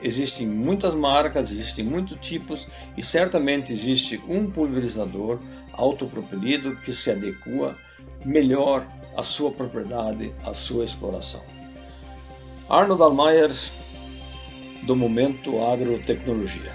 [0.02, 2.68] existem muitas marcas, existem muitos tipos
[2.98, 5.40] e certamente existe um pulverizador
[5.80, 7.76] autopropelido que se adequa
[8.26, 11.42] melhor à sua propriedade, à sua exploração.
[12.70, 13.52] Arnold Almayer,
[14.84, 16.72] do Momento Agrotecnologia.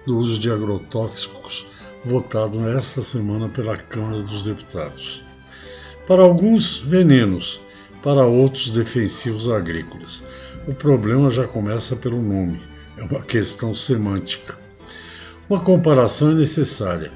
[0.06, 1.66] do uso de agrotóxicos,
[2.04, 5.24] votado nesta semana pela Câmara dos Deputados.
[6.06, 7.60] Para alguns, venenos,
[8.02, 10.24] para outros, defensivos agrícolas.
[10.66, 12.62] O problema já começa pelo nome,
[12.96, 14.58] é uma questão semântica.
[15.48, 17.12] Uma comparação é necessária.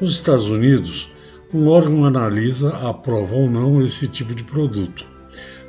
[0.00, 1.12] Nos Estados Unidos,
[1.52, 5.04] um órgão analisa, aprova ou não esse tipo de produto.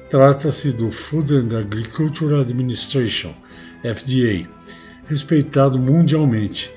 [0.10, 3.34] Trata-se do Food and Agriculture Administration,
[3.82, 4.48] FDA,
[5.08, 6.72] respeitado mundialmente,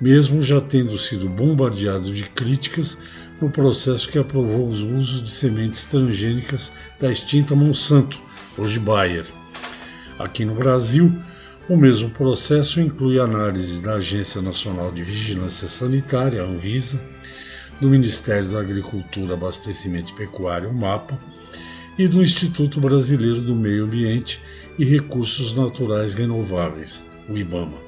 [0.00, 2.98] mesmo já tendo sido bombardeado de críticas
[3.40, 8.20] no processo que aprovou os usos de sementes transgênicas da extinta Monsanto,
[8.56, 9.26] hoje Bayer.
[10.18, 11.14] Aqui no Brasil,
[11.68, 16.98] o mesmo processo inclui análise da Agência Nacional de Vigilância Sanitária, Anvisa,
[17.80, 21.18] do Ministério da Agricultura, Abastecimento e Pecuária, o MAPA,
[21.98, 24.40] e do Instituto Brasileiro do Meio Ambiente
[24.78, 27.78] e Recursos Naturais Renováveis, o IBAMA.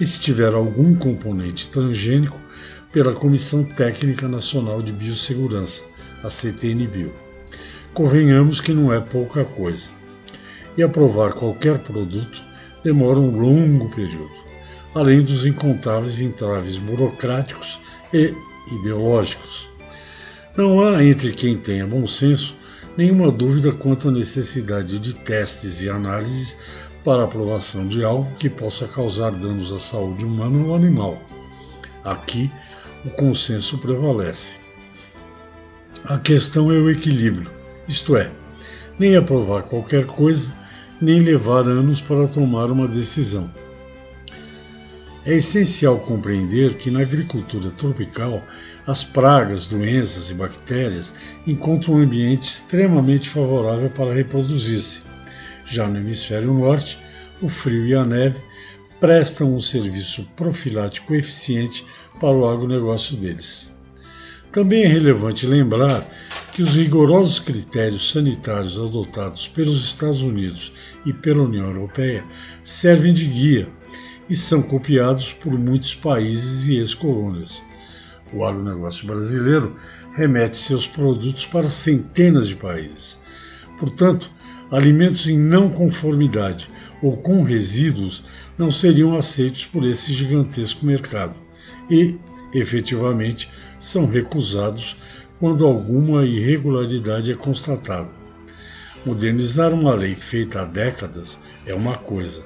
[0.00, 2.40] E se tiver algum componente transgênico,
[2.94, 5.82] pela Comissão Técnica Nacional de Biossegurança,
[6.22, 7.12] a CTNBio.
[7.92, 9.90] Convenhamos que não é pouca coisa.
[10.76, 12.40] E aprovar qualquer produto
[12.84, 14.30] demora um longo período,
[14.94, 17.80] além dos incontáveis entraves burocráticos
[18.12, 18.32] e
[18.72, 19.68] ideológicos.
[20.56, 22.56] Não há entre quem tenha bom senso
[22.96, 26.56] nenhuma dúvida quanto à necessidade de testes e análises
[27.04, 31.20] para aprovação de algo que possa causar danos à saúde humana ou animal.
[32.04, 32.50] Aqui,
[33.04, 34.58] o consenso prevalece.
[36.04, 37.50] A questão é o equilíbrio,
[37.88, 38.30] isto é,
[38.98, 40.52] nem aprovar qualquer coisa,
[41.00, 43.50] nem levar anos para tomar uma decisão.
[45.26, 48.42] É essencial compreender que na agricultura tropical
[48.86, 51.14] as pragas, doenças e bactérias
[51.46, 55.02] encontram um ambiente extremamente favorável para reproduzir-se.
[55.64, 56.98] Já no hemisfério norte,
[57.40, 58.42] o frio e a neve
[59.00, 61.86] prestam um serviço profilático eficiente
[62.20, 63.74] para o agronegócio deles.
[64.52, 66.06] Também é relevante lembrar
[66.52, 70.72] que os rigorosos critérios sanitários adotados pelos Estados Unidos
[71.06, 72.22] e pela União Europeia
[72.62, 73.68] servem de guia
[74.28, 77.62] e são copiados por muitos países e ex-colônias.
[78.32, 79.76] O agronegócio brasileiro
[80.14, 83.18] remete seus produtos para centenas de países.
[83.78, 84.30] Portanto,
[84.70, 86.70] alimentos em não conformidade
[87.02, 88.24] ou com resíduos
[88.56, 91.34] não seriam aceitos por esse gigantesco mercado
[91.90, 92.16] e,
[92.52, 94.96] efetivamente, são recusados
[95.38, 98.08] quando alguma irregularidade é constatada.
[99.04, 102.42] Modernizar uma lei feita há décadas é uma coisa,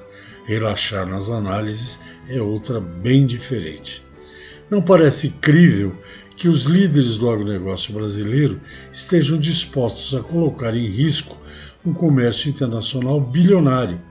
[0.49, 4.03] relaxar nas análises é outra bem diferente.
[4.67, 5.95] Não parece crível
[6.35, 8.59] que os líderes do agronegócio brasileiro
[8.91, 11.37] estejam dispostos a colocar em risco
[11.85, 14.01] um comércio internacional bilionário,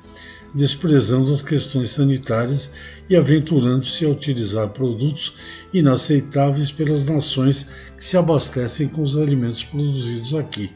[0.55, 2.71] desprezando as questões sanitárias
[3.11, 5.37] e aventurando-se a utilizar produtos
[5.75, 10.71] inaceitáveis pelas nações que se abastecem com os alimentos produzidos aqui.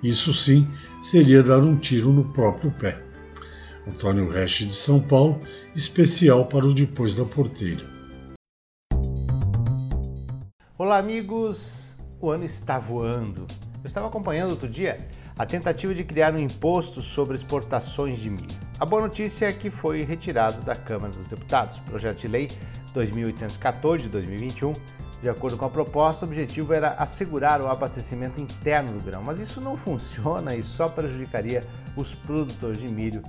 [0.00, 0.68] Isso sim
[1.00, 3.13] seria dar um tiro no próprio pé.
[3.86, 5.42] Antônio Resch de São Paulo,
[5.74, 7.84] especial para o Depois da Porteira.
[10.78, 11.94] Olá, amigos!
[12.18, 13.46] O ano está voando.
[13.82, 15.06] Eu estava acompanhando outro dia
[15.36, 18.58] a tentativa de criar um imposto sobre exportações de milho.
[18.80, 21.76] A boa notícia é que foi retirado da Câmara dos Deputados.
[21.78, 22.50] O projeto de lei
[22.94, 24.72] 2814 de 2021,
[25.20, 29.38] de acordo com a proposta, o objetivo era assegurar o abastecimento interno do grão, mas
[29.38, 31.62] isso não funciona e só prejudicaria
[31.94, 33.22] os produtores de milho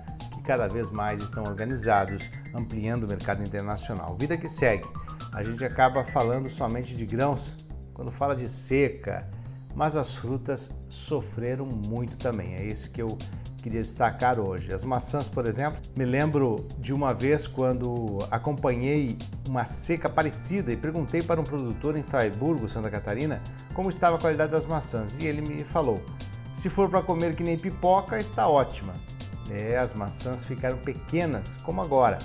[0.45, 4.15] cada vez mais estão organizados, ampliando o mercado internacional.
[4.15, 4.87] Vida que segue.
[5.33, 7.57] A gente acaba falando somente de grãos
[7.93, 9.27] quando fala de seca,
[9.75, 12.55] mas as frutas sofreram muito também.
[12.55, 13.17] É isso que eu
[13.65, 14.71] queria destacar hoje.
[14.71, 19.17] As maçãs, por exemplo, me lembro de uma vez quando acompanhei
[19.47, 23.41] uma seca parecida e perguntei para um produtor em Freiburgo, Santa Catarina,
[23.73, 25.99] como estava a qualidade das maçãs e ele me falou:
[26.53, 28.93] se for para comer que nem pipoca, está ótima.
[29.49, 32.17] É, as maçãs ficaram pequenas, como agora,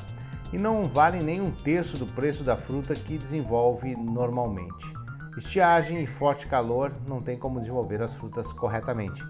[0.52, 5.00] e não valem nem um terço do preço da fruta que desenvolve normalmente.
[5.36, 9.22] Estiagem e forte calor não tem como desenvolver as frutas corretamente.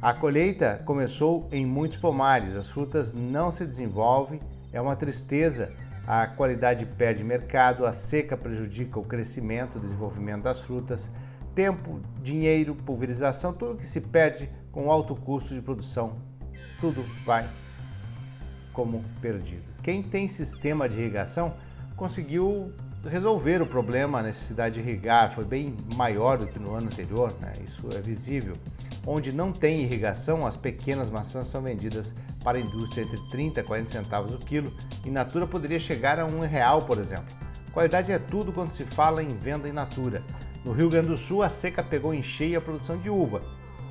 [0.00, 4.40] A colheita começou em muitos pomares, as frutas não se desenvolvem,
[4.72, 5.72] é uma tristeza.
[6.06, 11.10] A qualidade perde mercado, a seca prejudica o crescimento, o desenvolvimento das frutas,
[11.54, 16.16] tempo, dinheiro, pulverização, tudo que se perde com alto custo de produção,
[16.80, 17.48] tudo vai
[18.72, 19.62] como perdido.
[19.82, 21.54] Quem tem sistema de irrigação
[21.96, 22.72] conseguiu
[23.08, 27.32] resolver o problema, a necessidade de irrigar foi bem maior do que no ano anterior,
[27.40, 27.52] né?
[27.64, 28.56] isso é visível.
[29.06, 33.62] Onde não tem irrigação, as pequenas maçãs são vendidas para a indústria entre 30 e
[33.62, 34.72] 40 centavos o quilo,
[35.04, 37.24] e natura poderia chegar a um real, por exemplo.
[37.72, 40.22] Qualidade é tudo quando se fala em venda in natura.
[40.64, 43.42] No Rio Grande do Sul, a seca pegou em cheio a produção de uva,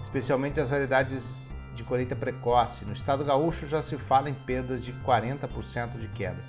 [0.03, 2.86] especialmente as variedades de colheita precoce.
[2.86, 6.41] No estado gaúcho já se fala em perdas de 40% de queda.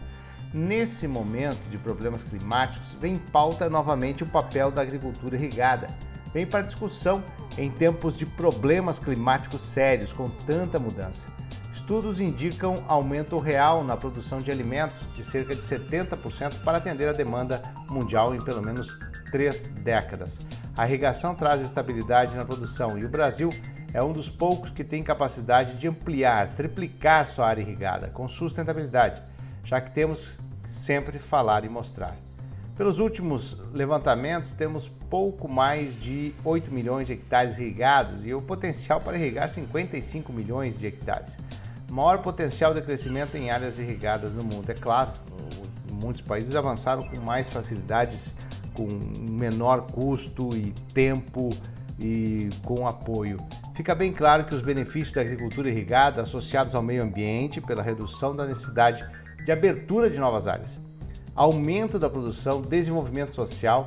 [0.54, 5.88] Nesse momento de problemas climáticos, vem em pauta novamente o papel da agricultura irrigada.
[6.32, 7.22] Vem para discussão
[7.58, 11.28] em tempos de problemas climáticos sérios, com tanta mudança.
[11.72, 17.12] Estudos indicam aumento real na produção de alimentos de cerca de 70% para atender a
[17.12, 18.98] demanda mundial em pelo menos
[19.30, 20.38] três décadas.
[20.76, 23.50] A irrigação traz estabilidade na produção e o Brasil
[23.92, 29.22] é um dos poucos que tem capacidade de ampliar, triplicar sua área irrigada com sustentabilidade,
[29.64, 32.16] já que temos sempre falar e mostrar.
[32.76, 39.00] Pelos últimos levantamentos, temos pouco mais de 8 milhões de hectares irrigados e o potencial
[39.00, 41.38] para irrigar 55 milhões de hectares.
[41.88, 44.68] Maior potencial de crescimento em áreas irrigadas no mundo.
[44.68, 45.12] É claro,
[45.90, 48.34] muitos países avançaram com mais facilidades,
[48.74, 51.48] com menor custo e tempo
[51.98, 53.38] e com apoio.
[53.74, 58.34] Fica bem claro que os benefícios da agricultura irrigada associados ao meio ambiente pela redução
[58.34, 59.04] da necessidade
[59.44, 60.76] de abertura de novas áreas,
[61.34, 63.86] aumento da produção, desenvolvimento social.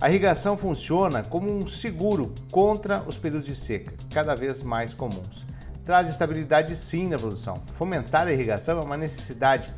[0.00, 5.46] A irrigação funciona como um seguro contra os períodos de seca, cada vez mais comuns.
[5.84, 7.62] Traz estabilidade sim na produção.
[7.76, 9.72] Fomentar a irrigação é uma necessidade,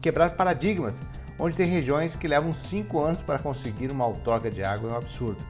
[0.00, 1.00] quebrar paradigmas,
[1.38, 4.96] onde tem regiões que levam cinco anos para conseguir uma outorga de água, é um
[4.96, 5.42] absurdo.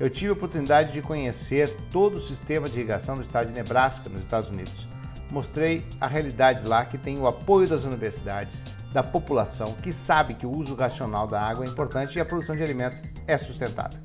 [0.00, 4.08] Eu tive a oportunidade de conhecer todo o sistema de irrigação do estado de Nebraska,
[4.08, 4.86] nos Estados Unidos
[5.34, 10.46] mostrei a realidade lá que tem o apoio das universidades, da população que sabe que
[10.46, 13.98] o uso racional da água é importante e a produção de alimentos é sustentável.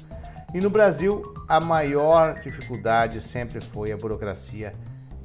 [0.53, 4.73] E no Brasil, a maior dificuldade sempre foi a burocracia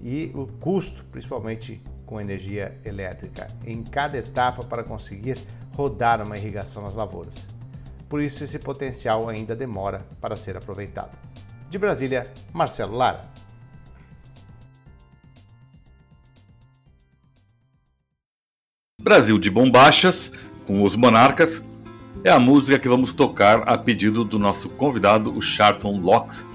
[0.03, 5.39] e o custo, principalmente com energia elétrica, em cada etapa para conseguir
[5.73, 7.54] rodar uma irrigação nas lavouras.
[8.15, 11.11] Por isso, esse potencial ainda demora para ser aproveitado.
[11.69, 13.25] De Brasília, Marcelo Lara.
[19.03, 20.31] Brasil de Bombachas,
[20.65, 21.61] com os Monarcas,
[22.23, 26.47] é a música que vamos tocar a pedido do nosso convidado, o Charlton Locks,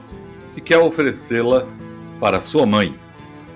[0.56, 1.68] e quer oferecê-la
[2.22, 2.98] para sua mãe.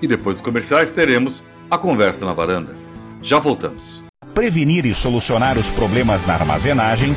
[0.02, 2.76] E depois dos comerciais teremos a conversa na varanda.
[3.22, 4.04] Já voltamos.
[4.34, 7.16] Prevenir e solucionar os problemas na armazenagem,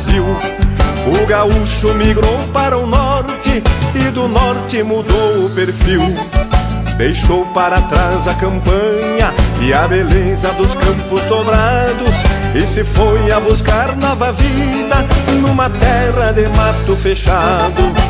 [0.00, 3.62] Brasil, o gaúcho migrou para o norte
[3.94, 6.00] e do norte mudou o perfil.
[6.96, 12.14] Deixou para trás a campanha e a beleza dos campos dobrados
[12.54, 15.06] e se foi a buscar nova vida
[15.46, 18.09] numa terra de mato fechado.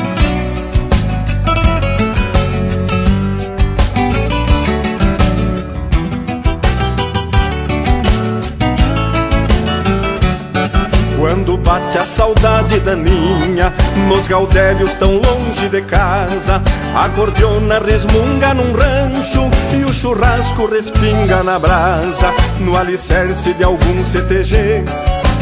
[11.21, 13.71] Quando bate a saudade daninha
[14.07, 16.59] Nos gaudérios tão longe de casa
[16.95, 24.03] A cordiona resmunga num rancho E o churrasco respinga na brasa No alicerce de algum
[24.03, 24.83] CTG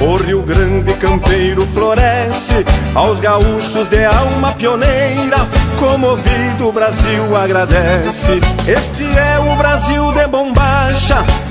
[0.01, 2.65] o Rio Grande campeiro floresce
[2.95, 5.45] aos gaúchos de alma pioneira.
[5.77, 8.39] Comovido o Brasil agradece.
[8.65, 11.17] Este é o Brasil de bombacha,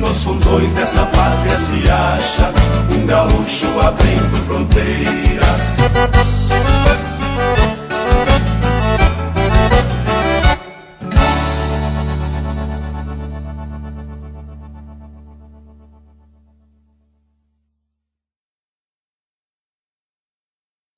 [0.00, 2.52] Nos fundões desta pátria se acha
[2.94, 5.76] um gaúcho abrindo fronteiras.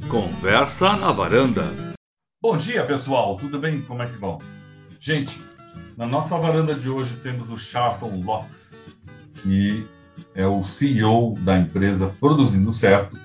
[0.08, 1.64] Conversa na varanda.
[2.42, 3.36] Bom dia, pessoal.
[3.36, 3.82] Tudo bem?
[3.82, 4.38] Como é que vão?
[4.98, 5.38] Gente,
[5.96, 8.76] na nossa varanda de hoje temos o Charlton Locks,
[9.42, 9.86] que
[10.34, 13.18] é o CEO da empresa Produzindo Certo,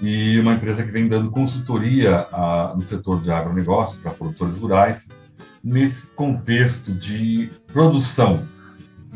[0.00, 5.10] e uma empresa que vem dando consultoria a, no setor de agronegócio para produtores rurais,
[5.62, 8.48] nesse contexto de produção,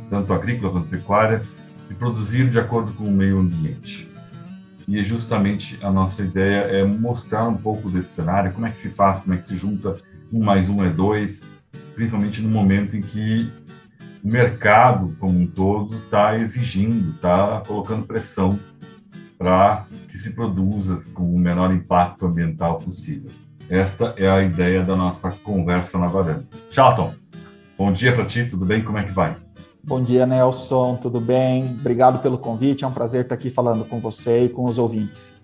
[0.08, 1.42] tanto agrícola quanto pecuária,
[1.90, 4.08] e produzir de acordo com o meio ambiente.
[4.86, 8.90] E justamente a nossa ideia é mostrar um pouco desse cenário, como é que se
[8.90, 9.96] faz, como é que se junta
[10.32, 11.42] um mais um é dois,
[11.96, 13.50] principalmente no momento em que
[14.22, 18.60] o mercado como um todo está exigindo, está colocando pressão
[19.38, 23.30] para que se produza com o menor impacto ambiental possível.
[23.68, 26.46] Esta é a ideia da nossa conversa na varanda.
[26.70, 27.14] Charlton,
[27.76, 28.84] bom dia para ti, tudo bem?
[28.84, 29.36] Como é que vai?
[29.82, 31.76] Bom dia, Nelson, tudo bem?
[31.80, 35.36] Obrigado pelo convite, é um prazer estar aqui falando com você e com os ouvintes.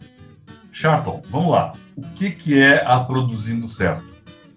[0.70, 1.72] Charlton, vamos lá.
[1.96, 4.11] O que, que é a Produzindo Certo,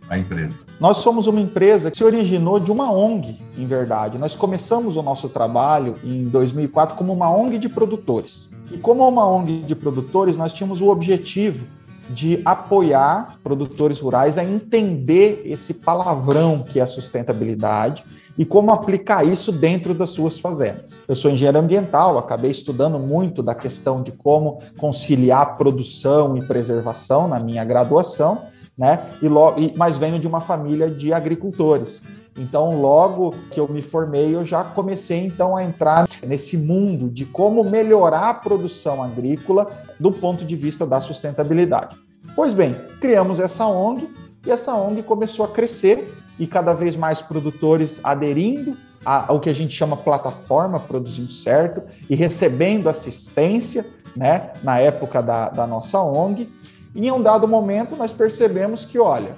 [0.10, 0.64] a empresa?
[0.80, 4.18] Nós somos uma empresa que se originou de uma ONG, em verdade.
[4.18, 8.50] Nós começamos o nosso trabalho em 2004 como uma ONG de produtores.
[8.72, 11.66] E como uma ONG de produtores, nós tínhamos o objetivo
[12.10, 18.04] de apoiar produtores rurais a entender esse palavrão que é a sustentabilidade
[18.38, 21.02] e como aplicar isso dentro das suas fazendas.
[21.08, 27.28] Eu sou engenheiro ambiental, acabei estudando muito da questão de como conciliar produção e preservação
[27.28, 28.44] na minha graduação,
[28.78, 29.00] né?
[29.22, 32.02] E logo, mas venho de uma família de agricultores.
[32.38, 37.26] Então, logo que eu me formei, eu já comecei então a entrar nesse mundo de
[37.26, 41.96] como melhorar a produção agrícola do ponto de vista da sustentabilidade.
[42.36, 44.10] Pois bem, criamos essa ONG
[44.46, 49.54] e essa ONG começou a crescer e cada vez mais produtores aderindo ao que a
[49.54, 56.50] gente chama plataforma Produzindo Certo e recebendo assistência né, na época da, da nossa ONG.
[56.96, 59.36] E em um dado momento nós percebemos que, olha,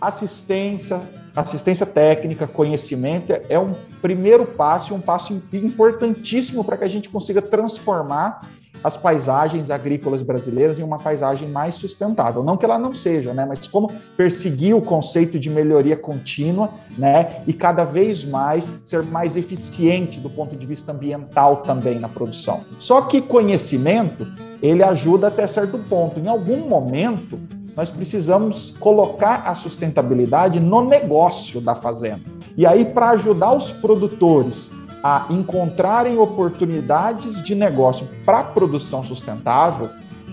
[0.00, 1.00] assistência,
[1.34, 3.72] assistência técnica, conhecimento é um
[4.02, 8.42] primeiro passo, um passo importantíssimo para que a gente consiga transformar
[8.82, 12.44] as paisagens agrícolas brasileiras em uma paisagem mais sustentável.
[12.44, 17.42] Não que ela não seja, né, mas como perseguir o conceito de melhoria contínua, né,
[17.46, 22.64] e cada vez mais ser mais eficiente do ponto de vista ambiental também na produção.
[22.78, 24.26] Só que conhecimento,
[24.62, 26.18] ele ajuda até certo ponto.
[26.18, 27.38] Em algum momento,
[27.76, 32.22] nós precisamos colocar a sustentabilidade no negócio da fazenda.
[32.56, 34.68] E aí, para ajudar os produtores
[35.02, 39.88] a encontrarem oportunidades de negócio para produção sustentável,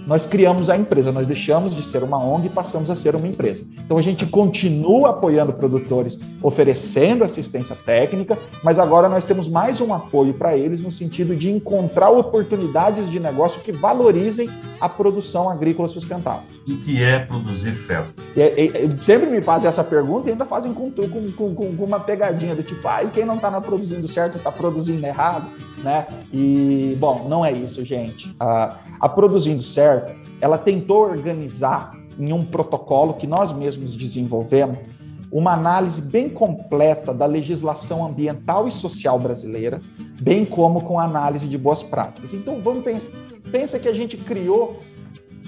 [0.06, 3.28] nós criamos a empresa, nós deixamos de ser uma ONG e passamos a ser uma
[3.28, 3.66] empresa.
[3.84, 9.93] Então a gente continua apoiando produtores, oferecendo assistência técnica, mas agora nós temos mais um
[9.93, 14.49] apoio para eles no sentido de encontrar oportunidades de negócio que valorizem
[14.80, 16.43] a produção agrícola sustentável.
[16.68, 18.14] O que é produzir certo?
[18.36, 21.99] É, é, sempre me fazem essa pergunta e ainda fazem com, com, com, com uma
[21.99, 25.47] pegadinha do tipo, ah, e quem não está produzindo certo está produzindo errado,
[25.86, 26.07] né?
[26.33, 28.36] E, bom, não é isso, gente.
[28.39, 34.79] A, a Produzindo Certo, ela tentou organizar em um protocolo que nós mesmos desenvolvemos
[35.31, 39.81] uma análise bem completa da legislação ambiental e social brasileira,
[40.21, 42.33] bem como com análise de boas práticas.
[42.33, 43.11] Então, vamos pensar,
[43.51, 44.79] pensa que a gente criou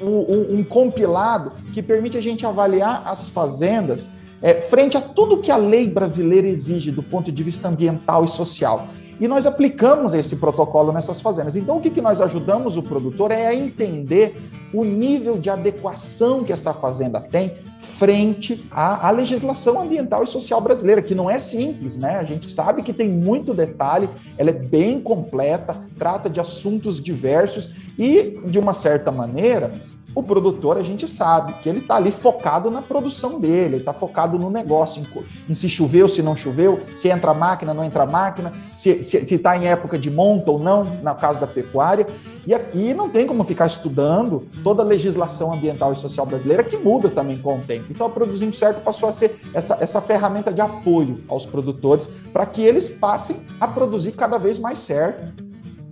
[0.01, 4.11] um, um, um compilado que permite a gente avaliar as fazendas
[4.41, 8.27] é, frente a tudo que a lei brasileira exige do ponto de vista ambiental e
[8.27, 8.87] social.
[9.19, 11.55] E nós aplicamos esse protocolo nessas fazendas.
[11.55, 14.37] Então, o que, que nós ajudamos o produtor é a entender
[14.73, 20.59] o nível de adequação que essa fazenda tem frente à, à, legislação ambiental e social
[20.61, 22.17] brasileira, que não é simples, né?
[22.17, 27.71] A gente sabe que tem muito detalhe, ela é bem completa, trata de assuntos diversos
[27.97, 29.71] e, de uma certa maneira,
[30.17, 33.93] O produtor, a gente sabe que ele está ali focado na produção dele, ele está
[33.93, 38.03] focado no negócio, em, em, se choveu, se não choveu, se entra máquina, não entra
[38.03, 42.07] máquina, se está em época de monta ou não, no caso da pecuária.
[42.47, 46.77] E aqui não tem como ficar estudando toda a legislação ambiental e social brasileira, que
[46.77, 47.85] muda também com o tempo.
[47.91, 52.47] Então, a Produzindo Certo passou a ser essa, essa ferramenta de apoio aos produtores para
[52.47, 55.45] que eles passem a produzir cada vez mais certo.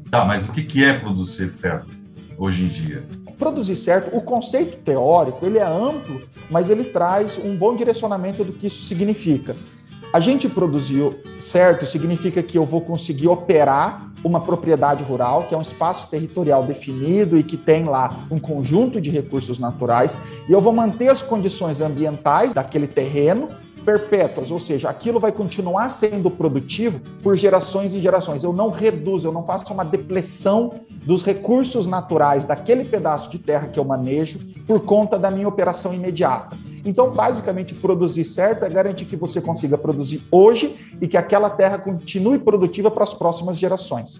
[0.09, 1.91] Tá, mas o que é produzir certo
[2.39, 3.05] hoje em dia?
[3.37, 8.53] Produzir certo, o conceito teórico ele é amplo, mas ele traz um bom direcionamento do
[8.53, 9.55] que isso significa.
[10.13, 15.57] A gente produziu certo significa que eu vou conseguir operar uma propriedade rural, que é
[15.57, 20.17] um espaço territorial definido e que tem lá um conjunto de recursos naturais,
[20.49, 23.49] e eu vou manter as condições ambientais daquele terreno
[23.85, 28.43] perpétuas, ou seja, aquilo vai continuar sendo produtivo por gerações e gerações.
[28.43, 30.73] Eu não reduzo, eu não faço uma depressão
[31.05, 35.93] dos recursos naturais daquele pedaço de terra que eu manejo por conta da minha operação
[35.93, 36.57] imediata.
[36.83, 41.77] Então, basicamente, produzir certo é garantir que você consiga produzir hoje e que aquela terra
[41.77, 44.19] continue produtiva para as próximas gerações.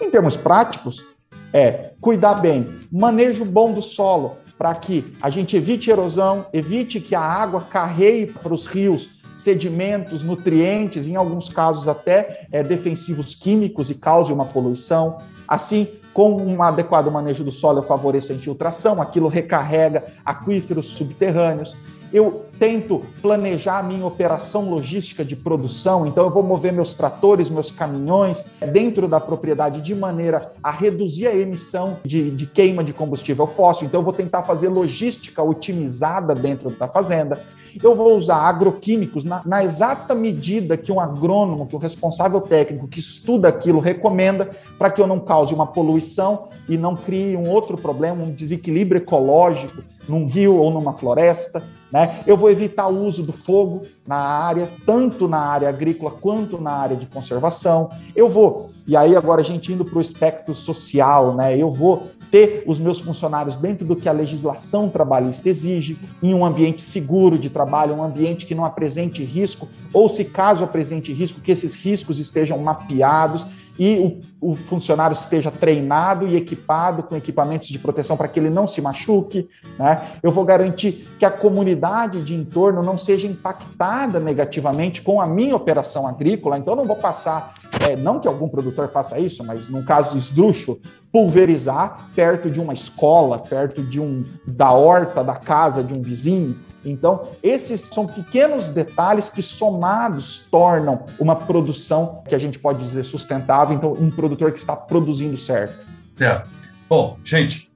[0.00, 1.04] Em termos práticos,
[1.52, 7.14] é cuidar bem, manejo bom do solo, para que a gente evite erosão, evite que
[7.14, 13.88] a água carreie para os rios sedimentos, nutrientes, em alguns casos até é, defensivos químicos
[13.88, 15.16] e cause uma poluição.
[15.48, 21.74] Assim, com um adequado manejo do solo, eu favoreço a infiltração, aquilo recarrega aquíferos subterrâneos
[22.12, 27.48] eu tento planejar a minha operação logística de produção, então eu vou mover meus tratores,
[27.48, 32.92] meus caminhões dentro da propriedade de maneira a reduzir a emissão de, de queima de
[32.92, 33.86] combustível fóssil.
[33.86, 37.42] Então eu vou tentar fazer logística otimizada dentro da fazenda.
[37.80, 42.88] Eu vou usar agroquímicos na, na exata medida que um agrônomo, que o responsável técnico
[42.88, 47.48] que estuda aquilo recomenda, para que eu não cause uma poluição e não crie um
[47.48, 51.62] outro problema, um desequilíbrio ecológico num rio ou numa floresta.
[51.90, 52.20] Né?
[52.26, 56.72] Eu vou evitar o uso do fogo na área, tanto na área agrícola quanto na
[56.72, 57.90] área de conservação.
[58.14, 61.56] Eu vou, e aí agora a gente indo para o espectro social, né?
[61.56, 66.44] eu vou ter os meus funcionários dentro do que a legislação trabalhista exige, em um
[66.44, 71.40] ambiente seguro de trabalho, um ambiente que não apresente risco, ou se caso apresente risco,
[71.40, 73.46] que esses riscos estejam mapeados
[73.78, 78.50] e o, o, funcionário esteja treinado e equipado com equipamentos de proteção para que ele
[78.50, 79.48] não se machuque.
[79.78, 80.08] Né?
[80.22, 85.56] Eu vou garantir que a comunidade de entorno não seja impactada negativamente com a minha
[85.56, 86.58] operação agrícola.
[86.58, 87.54] Então, eu não vou passar,
[87.88, 90.80] é, não que algum produtor faça isso, mas num caso esdrúxulo,
[91.12, 96.56] pulverizar perto de uma escola, perto de um da horta da casa de um vizinho
[96.84, 103.02] então, esses são pequenos detalhes que somados tornam uma produção que a gente pode dizer
[103.02, 105.86] sustentável, então um produtor que está produzindo certo.
[106.14, 106.48] Certo.
[106.88, 107.70] Bom, gente,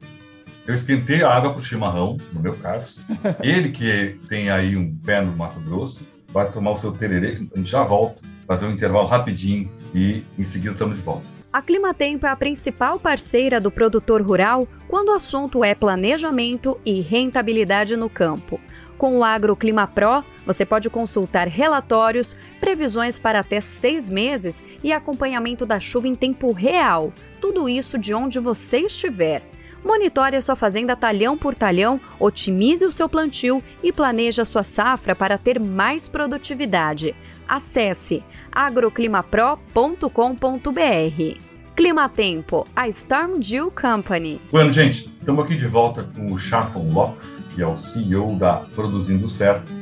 [0.67, 2.99] eu esquentei a água para o chimarrão, no meu caso.
[3.41, 7.59] Ele que tem aí um pé no Mato Grosso, vai tomar o seu tererê, a
[7.59, 11.34] gente já volta, fazer um intervalo rapidinho e em seguida estamos de volta.
[11.55, 17.01] A Climatempo é a principal parceira do produtor rural quando o assunto é planejamento e
[17.01, 18.61] rentabilidade no campo.
[18.99, 25.65] Com o AgroClima Pro, você pode consultar relatórios, previsões para até seis meses e acompanhamento
[25.65, 27.13] da chuva em tempo real.
[27.41, 29.41] Tudo isso de onde você estiver.
[29.85, 34.65] Monitore a sua fazenda talhão por talhão, otimize o seu plantio e planeje a sua
[34.65, 37.15] safra para ter mais produtividade.
[37.47, 38.25] Acesse
[38.55, 41.55] agroclimapro.com.br.
[41.77, 44.41] Climatempo, a Storm Dew Company.
[44.53, 48.59] Bueno, gente, estamos aqui de volta com o Charlton Locks, que é o CEO da
[48.77, 49.73] Produzindo Certo,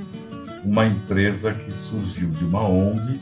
[0.64, 3.20] uma empresa que surgiu de uma ONG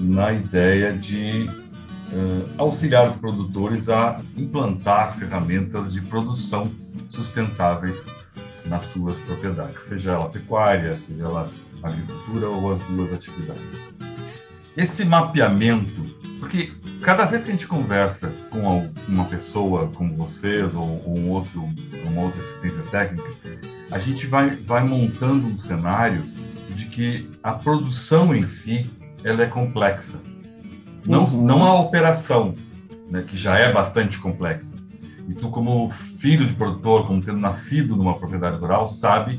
[0.00, 6.72] na ideia de uh, auxiliar os produtores a implantar ferramentas de produção
[7.10, 8.02] sustentáveis
[8.64, 11.50] nas suas propriedades, seja ela pecuária, seja ela
[11.82, 13.90] agricultura ou as duas atividades.
[14.76, 21.02] Esse mapeamento porque cada vez que a gente conversa com uma pessoa como vocês ou,
[21.06, 21.68] ou um outro,
[22.04, 23.28] uma outra assistência técnica,
[23.90, 26.22] a gente vai, vai montando um cenário
[26.70, 28.90] de que a produção em si
[29.22, 30.18] ela é complexa.
[31.06, 31.44] Não, uhum.
[31.44, 32.54] não a operação,
[33.10, 34.76] né, que já é bastante complexa.
[35.28, 39.38] E tu, como filho de produtor, como tendo nascido numa propriedade rural, sabe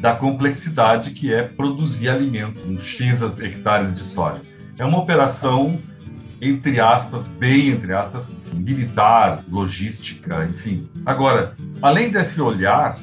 [0.00, 4.40] da complexidade que é produzir alimento, um X hectares de soja.
[4.78, 5.78] É uma operação
[6.40, 10.88] entre aspas, bem entre aspas, militar, logística, enfim.
[11.04, 12.98] Agora, além desse olhar,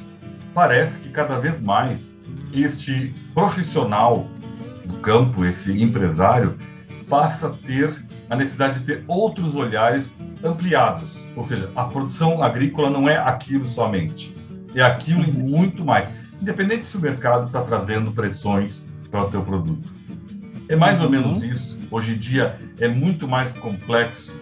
[0.53, 2.17] parece que cada vez mais
[2.53, 4.27] este profissional
[4.85, 6.57] do campo, esse empresário,
[7.09, 7.93] passa a ter
[8.29, 10.09] a necessidade de ter outros olhares
[10.43, 11.19] ampliados.
[11.35, 14.35] Ou seja, a produção agrícola não é aquilo somente.
[14.73, 16.09] É aquilo e muito mais.
[16.41, 19.94] Independente se o mercado está trazendo pressões para o teu produto.
[20.67, 21.77] É mais ou menos isso.
[21.91, 24.33] Hoje em dia é muito mais complexo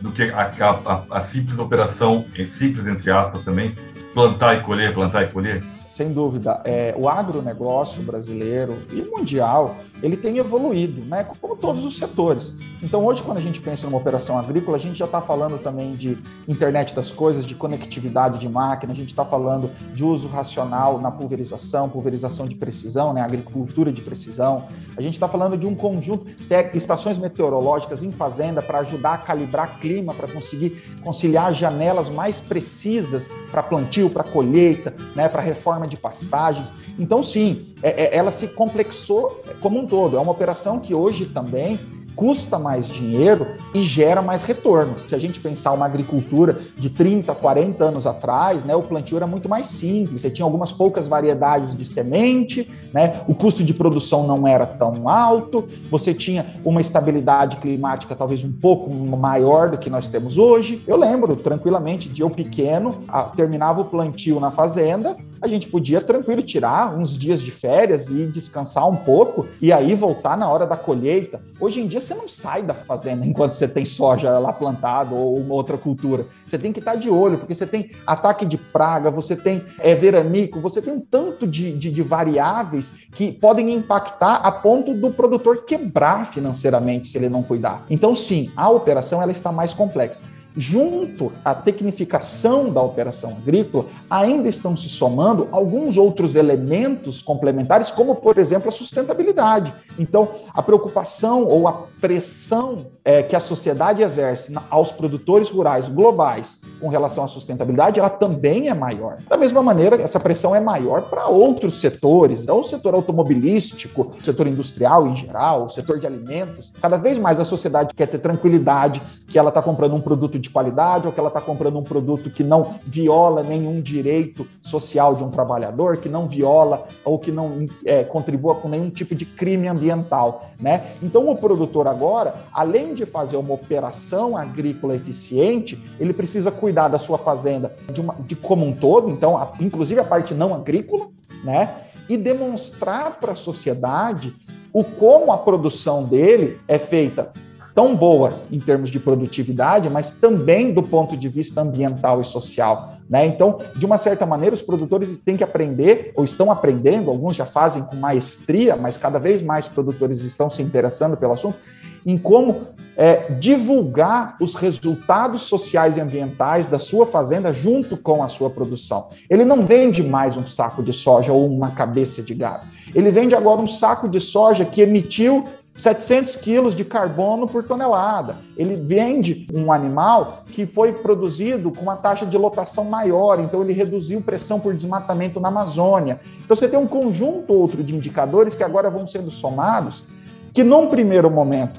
[0.00, 3.74] do que a, a, a simples operação, simples entre aspas também,
[4.14, 5.62] plantar e colher, plantar e colher.
[5.90, 6.60] Sem dúvida.
[6.64, 11.24] É, o agronegócio brasileiro e mundial, ele tem evoluído, né?
[11.40, 12.52] como todos os setores.
[12.82, 15.94] Então, hoje, quando a gente pensa numa operação agrícola, a gente já está falando também
[15.94, 21.00] de internet das coisas, de conectividade de máquina, a gente está falando de uso racional
[21.00, 23.20] na pulverização, pulverização de precisão, né?
[23.20, 24.64] agricultura de precisão.
[24.96, 29.18] A gente está falando de um conjunto de estações meteorológicas em fazenda para ajudar a
[29.18, 35.28] calibrar clima, para conseguir conciliar janelas mais precisas para plantio, para colheita, né?
[35.28, 36.72] para reforma de pastagens.
[36.98, 40.16] Então, sim, é, é, ela se complexou como um todo.
[40.16, 41.78] É uma operação que hoje também
[42.16, 44.96] custa mais dinheiro e gera mais retorno.
[45.06, 49.26] Se a gente pensar uma agricultura de 30, 40 anos atrás, né, o plantio era
[49.26, 54.26] muito mais simples, você tinha algumas poucas variedades de semente, né, o custo de produção
[54.26, 59.90] não era tão alto, você tinha uma estabilidade climática talvez um pouco maior do que
[59.90, 60.82] nós temos hoje.
[60.86, 66.00] Eu lembro tranquilamente de eu pequeno, a, terminava o plantio na fazenda, a gente podia
[66.00, 70.66] tranquilo tirar uns dias de férias e descansar um pouco e aí voltar na hora
[70.66, 71.40] da colheita.
[71.60, 75.36] Hoje em dia você não sai da fazenda enquanto você tem soja lá plantado ou
[75.38, 76.26] uma outra cultura.
[76.46, 79.94] Você tem que estar de olho, porque você tem ataque de praga, você tem é,
[79.94, 85.10] veranico, você tem um tanto de, de, de variáveis que podem impactar a ponto do
[85.10, 87.84] produtor quebrar financeiramente se ele não cuidar.
[87.90, 90.20] Então, sim, a operação ela está mais complexa
[90.56, 98.14] junto à tecnificação da operação agrícola, ainda estão se somando alguns outros elementos complementares, como,
[98.16, 99.74] por exemplo, a sustentabilidade.
[99.98, 106.58] Então, a preocupação ou a pressão é, que a sociedade exerce aos produtores rurais globais
[106.80, 109.18] com relação à sustentabilidade, ela também é maior.
[109.28, 114.24] Da mesma maneira, essa pressão é maior para outros setores, então, o setor automobilístico, o
[114.24, 116.72] setor industrial em geral, o setor de alimentos.
[116.80, 120.45] Cada vez mais a sociedade quer ter tranquilidade que ela está comprando um produto de
[120.50, 125.24] qualidade ou que ela está comprando um produto que não viola nenhum direito social de
[125.24, 129.68] um trabalhador, que não viola ou que não é, contribua com nenhum tipo de crime
[129.68, 130.50] ambiental.
[130.58, 130.92] Né?
[131.02, 136.98] Então, o produtor agora, além de fazer uma operação agrícola eficiente, ele precisa cuidar da
[136.98, 141.08] sua fazenda de, uma, de como um todo, então, a, inclusive a parte não agrícola,
[141.44, 141.82] né?
[142.08, 144.34] e demonstrar para a sociedade
[144.72, 147.32] o como a produção dele é feita
[147.76, 152.94] tão boa em termos de produtividade, mas também do ponto de vista ambiental e social.
[153.06, 153.26] Né?
[153.26, 157.44] Então, de uma certa maneira, os produtores têm que aprender, ou estão aprendendo, alguns já
[157.44, 161.58] fazem com maestria, mas cada vez mais produtores estão se interessando pelo assunto,
[162.06, 168.28] em como é, divulgar os resultados sociais e ambientais da sua fazenda junto com a
[168.28, 169.08] sua produção.
[169.28, 172.66] Ele não vende mais um saco de soja ou uma cabeça de gado.
[172.94, 175.44] Ele vende agora um saco de soja que emitiu
[175.76, 178.38] 700 quilos de carbono por tonelada.
[178.56, 183.74] Ele vende um animal que foi produzido com uma taxa de lotação maior, então ele
[183.74, 186.18] reduziu pressão por desmatamento na Amazônia.
[186.42, 190.04] Então você tem um conjunto outro de indicadores que agora vão sendo somados,
[190.52, 191.78] que num primeiro momento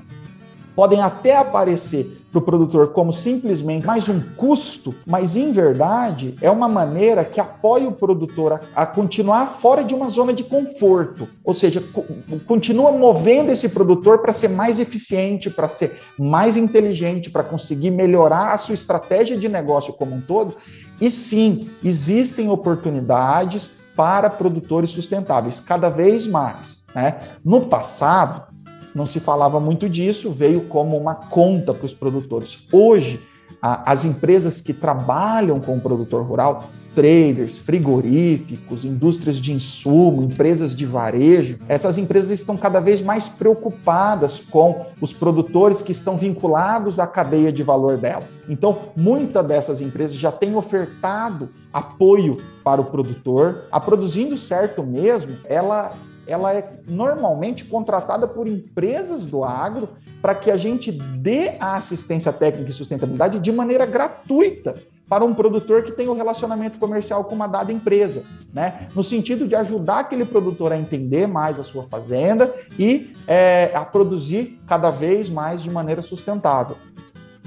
[0.77, 6.51] podem até aparecer para o produtor como simplesmente mais um custo, mas em verdade é
[6.51, 11.55] uma maneira que apoia o produtor a, continuar fora de uma zona de conforto, ou
[11.55, 12.05] seja, co
[12.45, 18.53] continua movendo esse produtor para ser mais eficiente, para ser mais inteligente, para conseguir melhorar
[18.53, 20.57] a sua estratégia de negócio como um todo.
[21.01, 26.85] E sim, existem oportunidades para produtores sustentáveis, cada vez mais.
[26.93, 27.19] Né?
[27.43, 28.55] No passado,
[28.97, 32.67] não se falava muito disso, veio como uma conta para os produtores.
[32.71, 33.19] Hoje,
[33.61, 40.83] as empresas que trabalham com o produtor rural, traders, frigoríficos, indústrias de insumo, empresas de
[40.83, 47.05] varejo, essas empresas estão cada vez mais preocupadas com os produtores que estão vinculados à
[47.05, 48.41] cadeia de valor delas.
[48.49, 53.65] Então, muitas dessas empresas já têm ofertado apoio para o produtor.
[53.71, 55.93] A Produzindo Certo mesmo, ela
[56.27, 59.89] ela é normalmente contratada por empresas do agro
[60.21, 64.75] para que a gente dê a assistência técnica e sustentabilidade de maneira gratuita
[65.09, 68.23] para um produtor que tem um relacionamento comercial com uma dada empresa,
[68.53, 68.89] né?
[68.93, 73.85] No sentido de ajudar aquele produtor a entender mais a sua fazenda e é, a
[73.85, 76.75] produzir cada vez mais de maneira sustentável.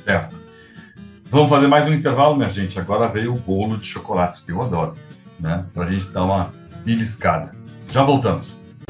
[0.03, 0.35] Certo.
[1.31, 2.81] Vamos fazer mais um intervalo, minha gente.
[2.81, 4.95] Agora veio o bolo de chocolate, que eu adoro,
[5.39, 5.67] né?
[5.75, 6.53] Para a gente dar uma
[6.85, 7.53] beliscada.
[7.89, 8.60] Já voltamos.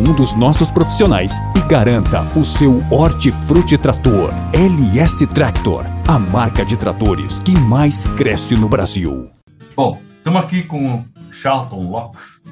[0.00, 6.76] um dos nossos profissionais e garanta o seu Hortifruti Trator LS Tractor, a marca de
[6.76, 9.30] tratores que mais cresce no Brasil.
[9.76, 12.42] Bom, estamos aqui com Charlton Locks,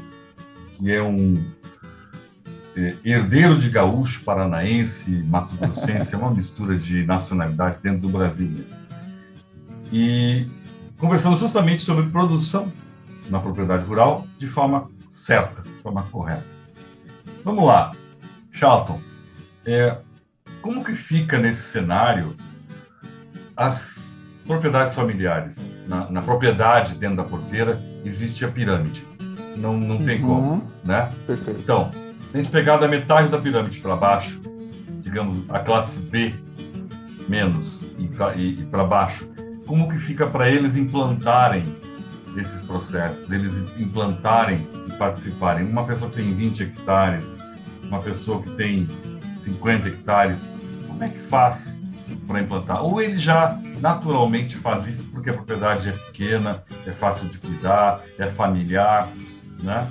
[0.79, 1.43] que é um
[2.77, 8.47] é, herdeiro de gaúcho, paranaense, mato grossense, é uma mistura de nacionalidade dentro do Brasil
[8.47, 8.79] mesmo.
[9.91, 10.47] E
[10.99, 12.71] conversando justamente sobre produção
[13.31, 16.58] na propriedade rural de forma certa, de forma correta.
[17.49, 17.93] Vamos lá,
[18.53, 19.01] Charlton.
[19.65, 19.97] É,
[20.61, 22.37] como que fica nesse cenário
[23.57, 23.99] as
[24.47, 25.59] propriedades familiares?
[25.89, 29.03] Na, na, propriedade dentro da porteira existe a pirâmide.
[29.57, 30.29] Não, não tem Uhum.
[30.29, 31.11] como, né?
[31.27, 31.59] Perfeito.
[31.61, 31.91] Então,
[32.35, 34.43] a gente pegar da metade da pirâmide para baixo,
[35.01, 36.35] digamos a classe B
[37.27, 39.27] menos e, pra- e, para baixo,
[39.67, 41.65] como que fica para eles implantarem
[42.37, 45.65] esses processos, eles implantarem e participarem?
[45.67, 47.35] Uma pessoa que tem 20 hectares,
[47.85, 48.89] uma pessoa que tem
[49.41, 50.41] 50 hectares,
[50.87, 51.79] como é que faz
[52.27, 52.83] para implantar?
[52.83, 58.03] Ou ele já naturalmente faz isso porque a propriedade é pequena, é fácil de cuidar,
[58.19, 59.09] é familiar,
[59.63, 59.89] né?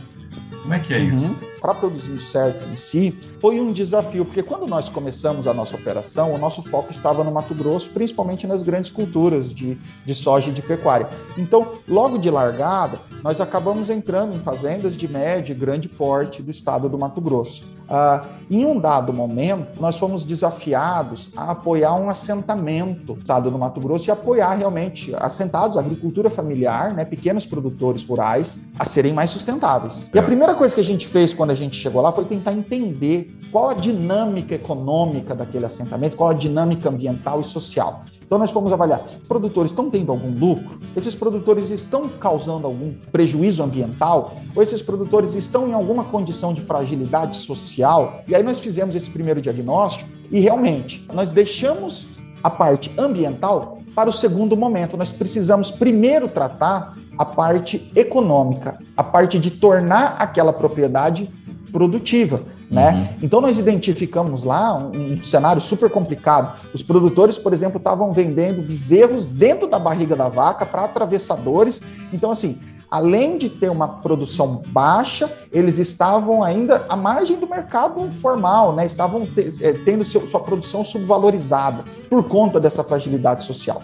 [0.61, 1.37] Como é que é isso?
[1.67, 5.75] Para produzir o certo em si, foi um desafio, porque quando nós começamos a nossa
[5.75, 10.49] operação, o nosso foco estava no Mato Grosso, principalmente nas grandes culturas de, de soja
[10.49, 11.09] e de pecuária.
[11.37, 16.49] Então, logo de largada, nós acabamos entrando em fazendas de médio e grande porte do
[16.49, 17.65] estado do Mato Grosso.
[17.89, 23.57] Ah, em um dado momento, nós fomos desafiados a apoiar um assentamento no estado do
[23.57, 29.29] Mato Grosso e apoiar realmente assentados, agricultura familiar, né, pequenos produtores rurais, a serem mais
[29.29, 30.09] sustentáveis.
[30.13, 32.53] E a primeira coisa que a gente fez quando a gente chegou lá foi tentar
[32.53, 38.03] entender qual a dinâmica econômica daquele assentamento, qual a dinâmica ambiental e social.
[38.25, 40.81] Então nós fomos avaliar, os produtores estão tendo algum lucro?
[40.95, 44.35] Esses produtores estão causando algum prejuízo ambiental?
[44.53, 48.21] Ou esses produtores estão em alguma condição de fragilidade social?
[48.27, 52.05] E aí nós fizemos esse primeiro diagnóstico e realmente nós deixamos
[52.43, 54.97] a parte ambiental para o segundo momento.
[54.97, 61.29] Nós precisamos primeiro tratar a parte econômica, a parte de tornar aquela propriedade
[61.71, 62.41] produtiva.
[62.69, 63.15] Né?
[63.21, 66.59] Então nós identificamos lá um, um cenário super complicado.
[66.73, 71.81] Os produtores, por exemplo, estavam vendendo bezerros dentro da barriga da vaca para atravessadores.
[72.11, 72.57] Então, assim,
[72.91, 78.85] além de ter uma produção baixa, eles estavam ainda à margem do mercado formal, né?
[78.85, 83.81] Estavam te- eh, tendo seu- sua produção subvalorizada por conta dessa fragilidade social.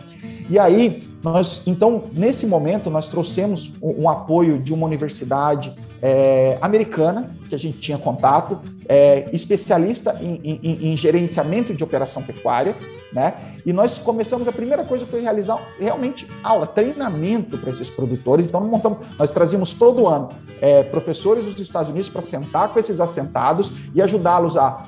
[0.50, 6.58] E aí, nós, então, nesse momento, nós trouxemos um, um apoio de uma universidade eh,
[6.62, 12.76] americana, que a gente tinha contato, eh, especialista em, em- em gerenciamento de operação pecuária,
[13.14, 13.36] né?
[13.66, 18.48] E nós começamos, a primeira coisa foi realizar realmente aula, treinamento para esses produtores.
[18.48, 20.28] Então, nós montamos, nós trazíamos todo ano
[20.62, 24.84] eh, professores dos Estados Unidos para sentar com esses assentados e ajudá-los a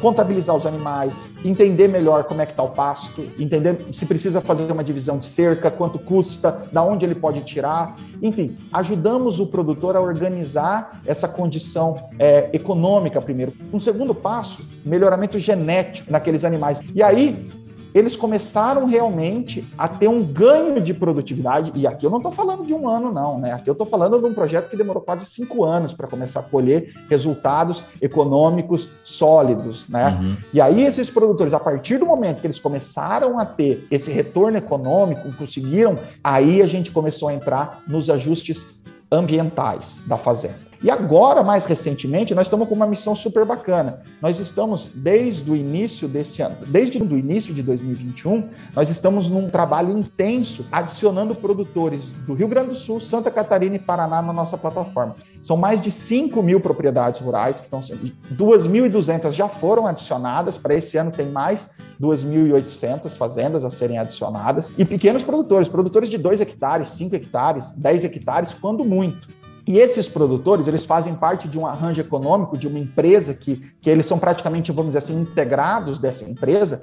[0.00, 4.70] contabilizar os animais, entender melhor como é que está o pasto, entender se precisa fazer
[4.70, 9.96] uma divisão de cerca, quanto custa, da onde ele pode tirar, enfim, ajudamos o produtor
[9.96, 13.52] a organizar essa condição é, econômica primeiro.
[13.72, 16.80] Um segundo passo, melhoramento genético naqueles animais.
[16.94, 17.48] E aí
[17.94, 21.72] eles começaram realmente a ter um ganho de produtividade.
[21.74, 23.52] E aqui eu não estou falando de um ano, não, né?
[23.52, 26.42] Aqui eu estou falando de um projeto que demorou quase cinco anos para começar a
[26.42, 30.36] colher resultados econômicos sólidos, né?
[30.52, 34.56] E aí esses produtores, a partir do momento que eles começaram a ter esse retorno
[34.56, 38.66] econômico, conseguiram, aí a gente começou a entrar nos ajustes
[39.10, 40.71] ambientais da fazenda.
[40.82, 44.00] E agora, mais recentemente, nós estamos com uma missão super bacana.
[44.20, 49.48] Nós estamos, desde o início desse ano, desde o início de 2021, nós estamos num
[49.48, 54.58] trabalho intenso, adicionando produtores do Rio Grande do Sul, Santa Catarina e Paraná na nossa
[54.58, 55.14] plataforma.
[55.40, 58.12] São mais de 5 mil propriedades rurais que estão sendo.
[58.32, 61.64] 2.200 já foram adicionadas, para esse ano tem mais
[62.00, 64.72] 2.800 fazendas a serem adicionadas.
[64.76, 69.41] E pequenos produtores, produtores de 2 hectares, 5 hectares, 10 hectares, quando muito.
[69.66, 73.88] E esses produtores, eles fazem parte de um arranjo econômico de uma empresa que, que
[73.88, 76.82] eles são praticamente, vamos dizer assim, integrados dessa empresa.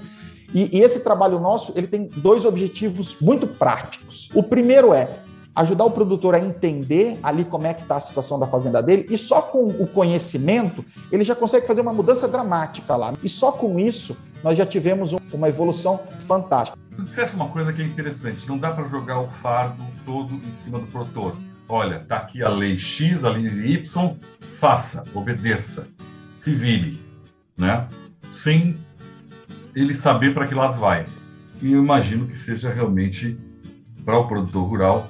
[0.54, 4.30] E, e esse trabalho nosso, ele tem dois objetivos muito práticos.
[4.34, 5.10] O primeiro é
[5.56, 9.08] ajudar o produtor a entender ali como é que está a situação da fazenda dele,
[9.10, 13.14] e só com o conhecimento ele já consegue fazer uma mudança dramática lá.
[13.22, 16.78] E só com isso nós já tivemos uma evolução fantástica.
[16.96, 20.54] Tu disseste uma coisa que é interessante, não dá para jogar o fardo todo em
[20.64, 21.36] cima do produtor.
[21.72, 24.16] Olha, tá aqui a lei X, a lei Y,
[24.58, 25.88] faça, obedeça,
[26.40, 27.00] se vire,
[27.56, 27.88] né?
[28.32, 28.76] Sem
[29.76, 31.06] ele saber para que lado vai.
[31.62, 33.38] E eu imagino que seja realmente
[34.04, 35.10] para o produtor rural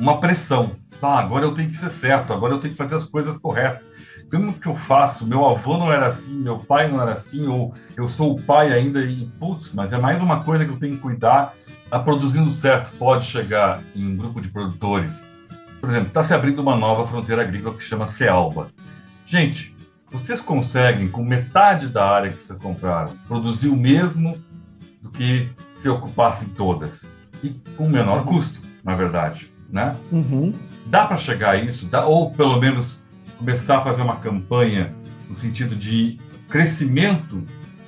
[0.00, 0.76] uma pressão.
[0.98, 3.86] Tá, agora eu tenho que ser certo, agora eu tenho que fazer as coisas corretas.
[4.30, 5.26] Como que eu faço?
[5.26, 8.72] Meu avô não era assim, meu pai não era assim, ou eu sou o pai
[8.72, 11.54] ainda e, putz, mas é mais uma coisa que eu tenho que cuidar.
[11.90, 15.28] A produzindo certo pode chegar em um grupo de produtores.
[15.80, 18.68] Por exemplo, está se abrindo uma nova fronteira agrícola que chama Cealba.
[19.26, 19.76] Gente,
[20.10, 24.38] vocês conseguem, com metade da área que vocês compraram, produzir o mesmo
[25.00, 27.10] do que se ocupassem todas.
[27.42, 29.96] E com menor custo, na verdade né?
[30.10, 30.54] Uhum.
[30.86, 31.86] Dá para chegar a isso?
[31.86, 33.02] Dá, ou pelo menos
[33.36, 34.94] começar a fazer uma campanha
[35.28, 36.18] no sentido de
[36.48, 37.44] crescimento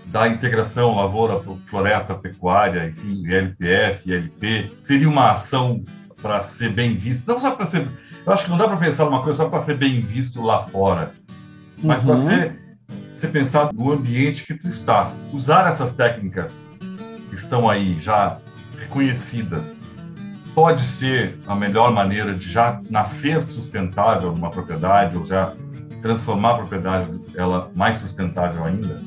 [0.07, 5.85] da integração lavoura, floresta, pecuária, enfim, LPF, ILP, seria uma ação
[6.23, 7.87] para ser bem visto, não só para ser,
[8.27, 10.65] eu acho que não dá para pensar numa coisa só para ser bem visto lá
[10.65, 11.13] fora,
[11.83, 12.07] mas uhum.
[12.07, 12.61] para ser,
[13.15, 15.13] ser pensado no ambiente que tu estás.
[15.33, 16.73] Usar essas técnicas
[17.29, 18.39] que estão aí já
[18.79, 19.77] reconhecidas
[20.55, 25.55] pode ser a melhor maneira de já nascer sustentável uma propriedade ou já
[26.03, 29.03] transformar a propriedade ela mais sustentável ainda?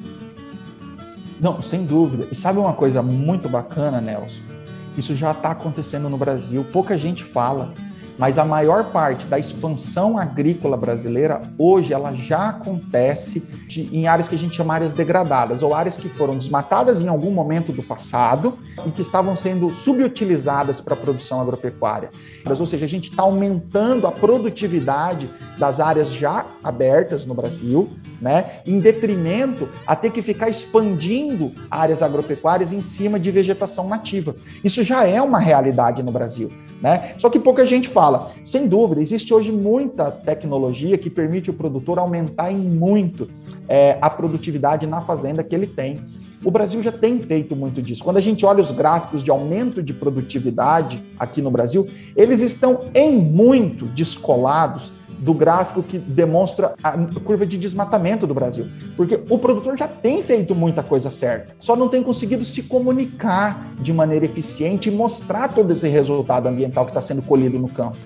[1.40, 2.28] Não, sem dúvida.
[2.32, 4.53] E sabe uma coisa muito bacana, Nelson?
[4.98, 6.66] Isso já está acontecendo no Brasil.
[6.72, 7.74] Pouca gente fala,
[8.18, 14.28] mas a maior parte da expansão agrícola brasileira hoje ela já acontece de, em áreas
[14.28, 17.82] que a gente chama áreas degradadas ou áreas que foram desmatadas em algum momento do
[17.82, 22.10] passado e que estavam sendo subutilizadas para a produção agropecuária.
[22.48, 27.90] Ou seja, a gente está aumentando a produtividade das áreas já abertas no Brasil,
[28.22, 34.36] né, em detrimento a ter que ficar expandindo áreas agropecuárias em cima de vegetação nativa.
[34.64, 36.52] Isso já é uma realidade no Brasil.
[36.82, 37.16] Né?
[37.18, 38.03] Só que pouca gente fala.
[38.44, 43.30] Sem dúvida, existe hoje muita tecnologia que permite o produtor aumentar em muito
[43.68, 46.00] é, a produtividade na fazenda que ele tem.
[46.44, 48.04] O Brasil já tem feito muito disso.
[48.04, 52.86] Quando a gente olha os gráficos de aumento de produtividade aqui no Brasil, eles estão
[52.94, 54.92] em muito descolados
[55.24, 56.92] do gráfico que demonstra a
[57.24, 58.68] curva de desmatamento do Brasil.
[58.98, 63.66] Porque o produtor já tem feito muita coisa certa, só não tem conseguido se comunicar
[63.80, 67.98] de maneira eficiente e mostrar todo esse resultado ambiental que está sendo colhido no campo.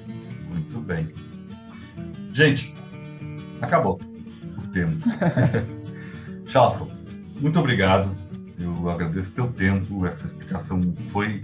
[0.52, 1.10] Muito bem.
[2.32, 2.76] Gente,
[3.60, 4.00] acabou
[4.58, 4.98] o tempo.
[6.48, 6.88] Charlton,
[7.42, 8.10] muito obrigado.
[8.60, 10.82] Eu agradeço teu tempo, essa explicação
[11.12, 11.42] foi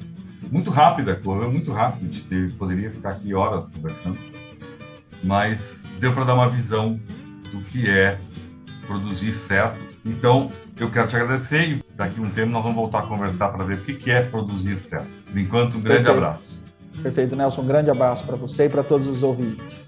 [0.51, 2.09] muito rápida, correu muito rápido.
[2.09, 4.17] A gente poderia ficar aqui horas conversando
[5.23, 6.99] mas deu para dar uma visão
[7.51, 8.17] do que é
[8.85, 9.79] produzir certo.
[10.05, 13.49] Então, eu quero te agradecer e daqui a um tempo nós vamos voltar a conversar
[13.49, 15.07] para ver o que é produzir certo.
[15.31, 16.17] Por enquanto, um grande Perfeito.
[16.17, 16.63] abraço.
[17.01, 17.61] Perfeito, Nelson.
[17.61, 19.87] Um grande abraço para você e para todos os ouvintes.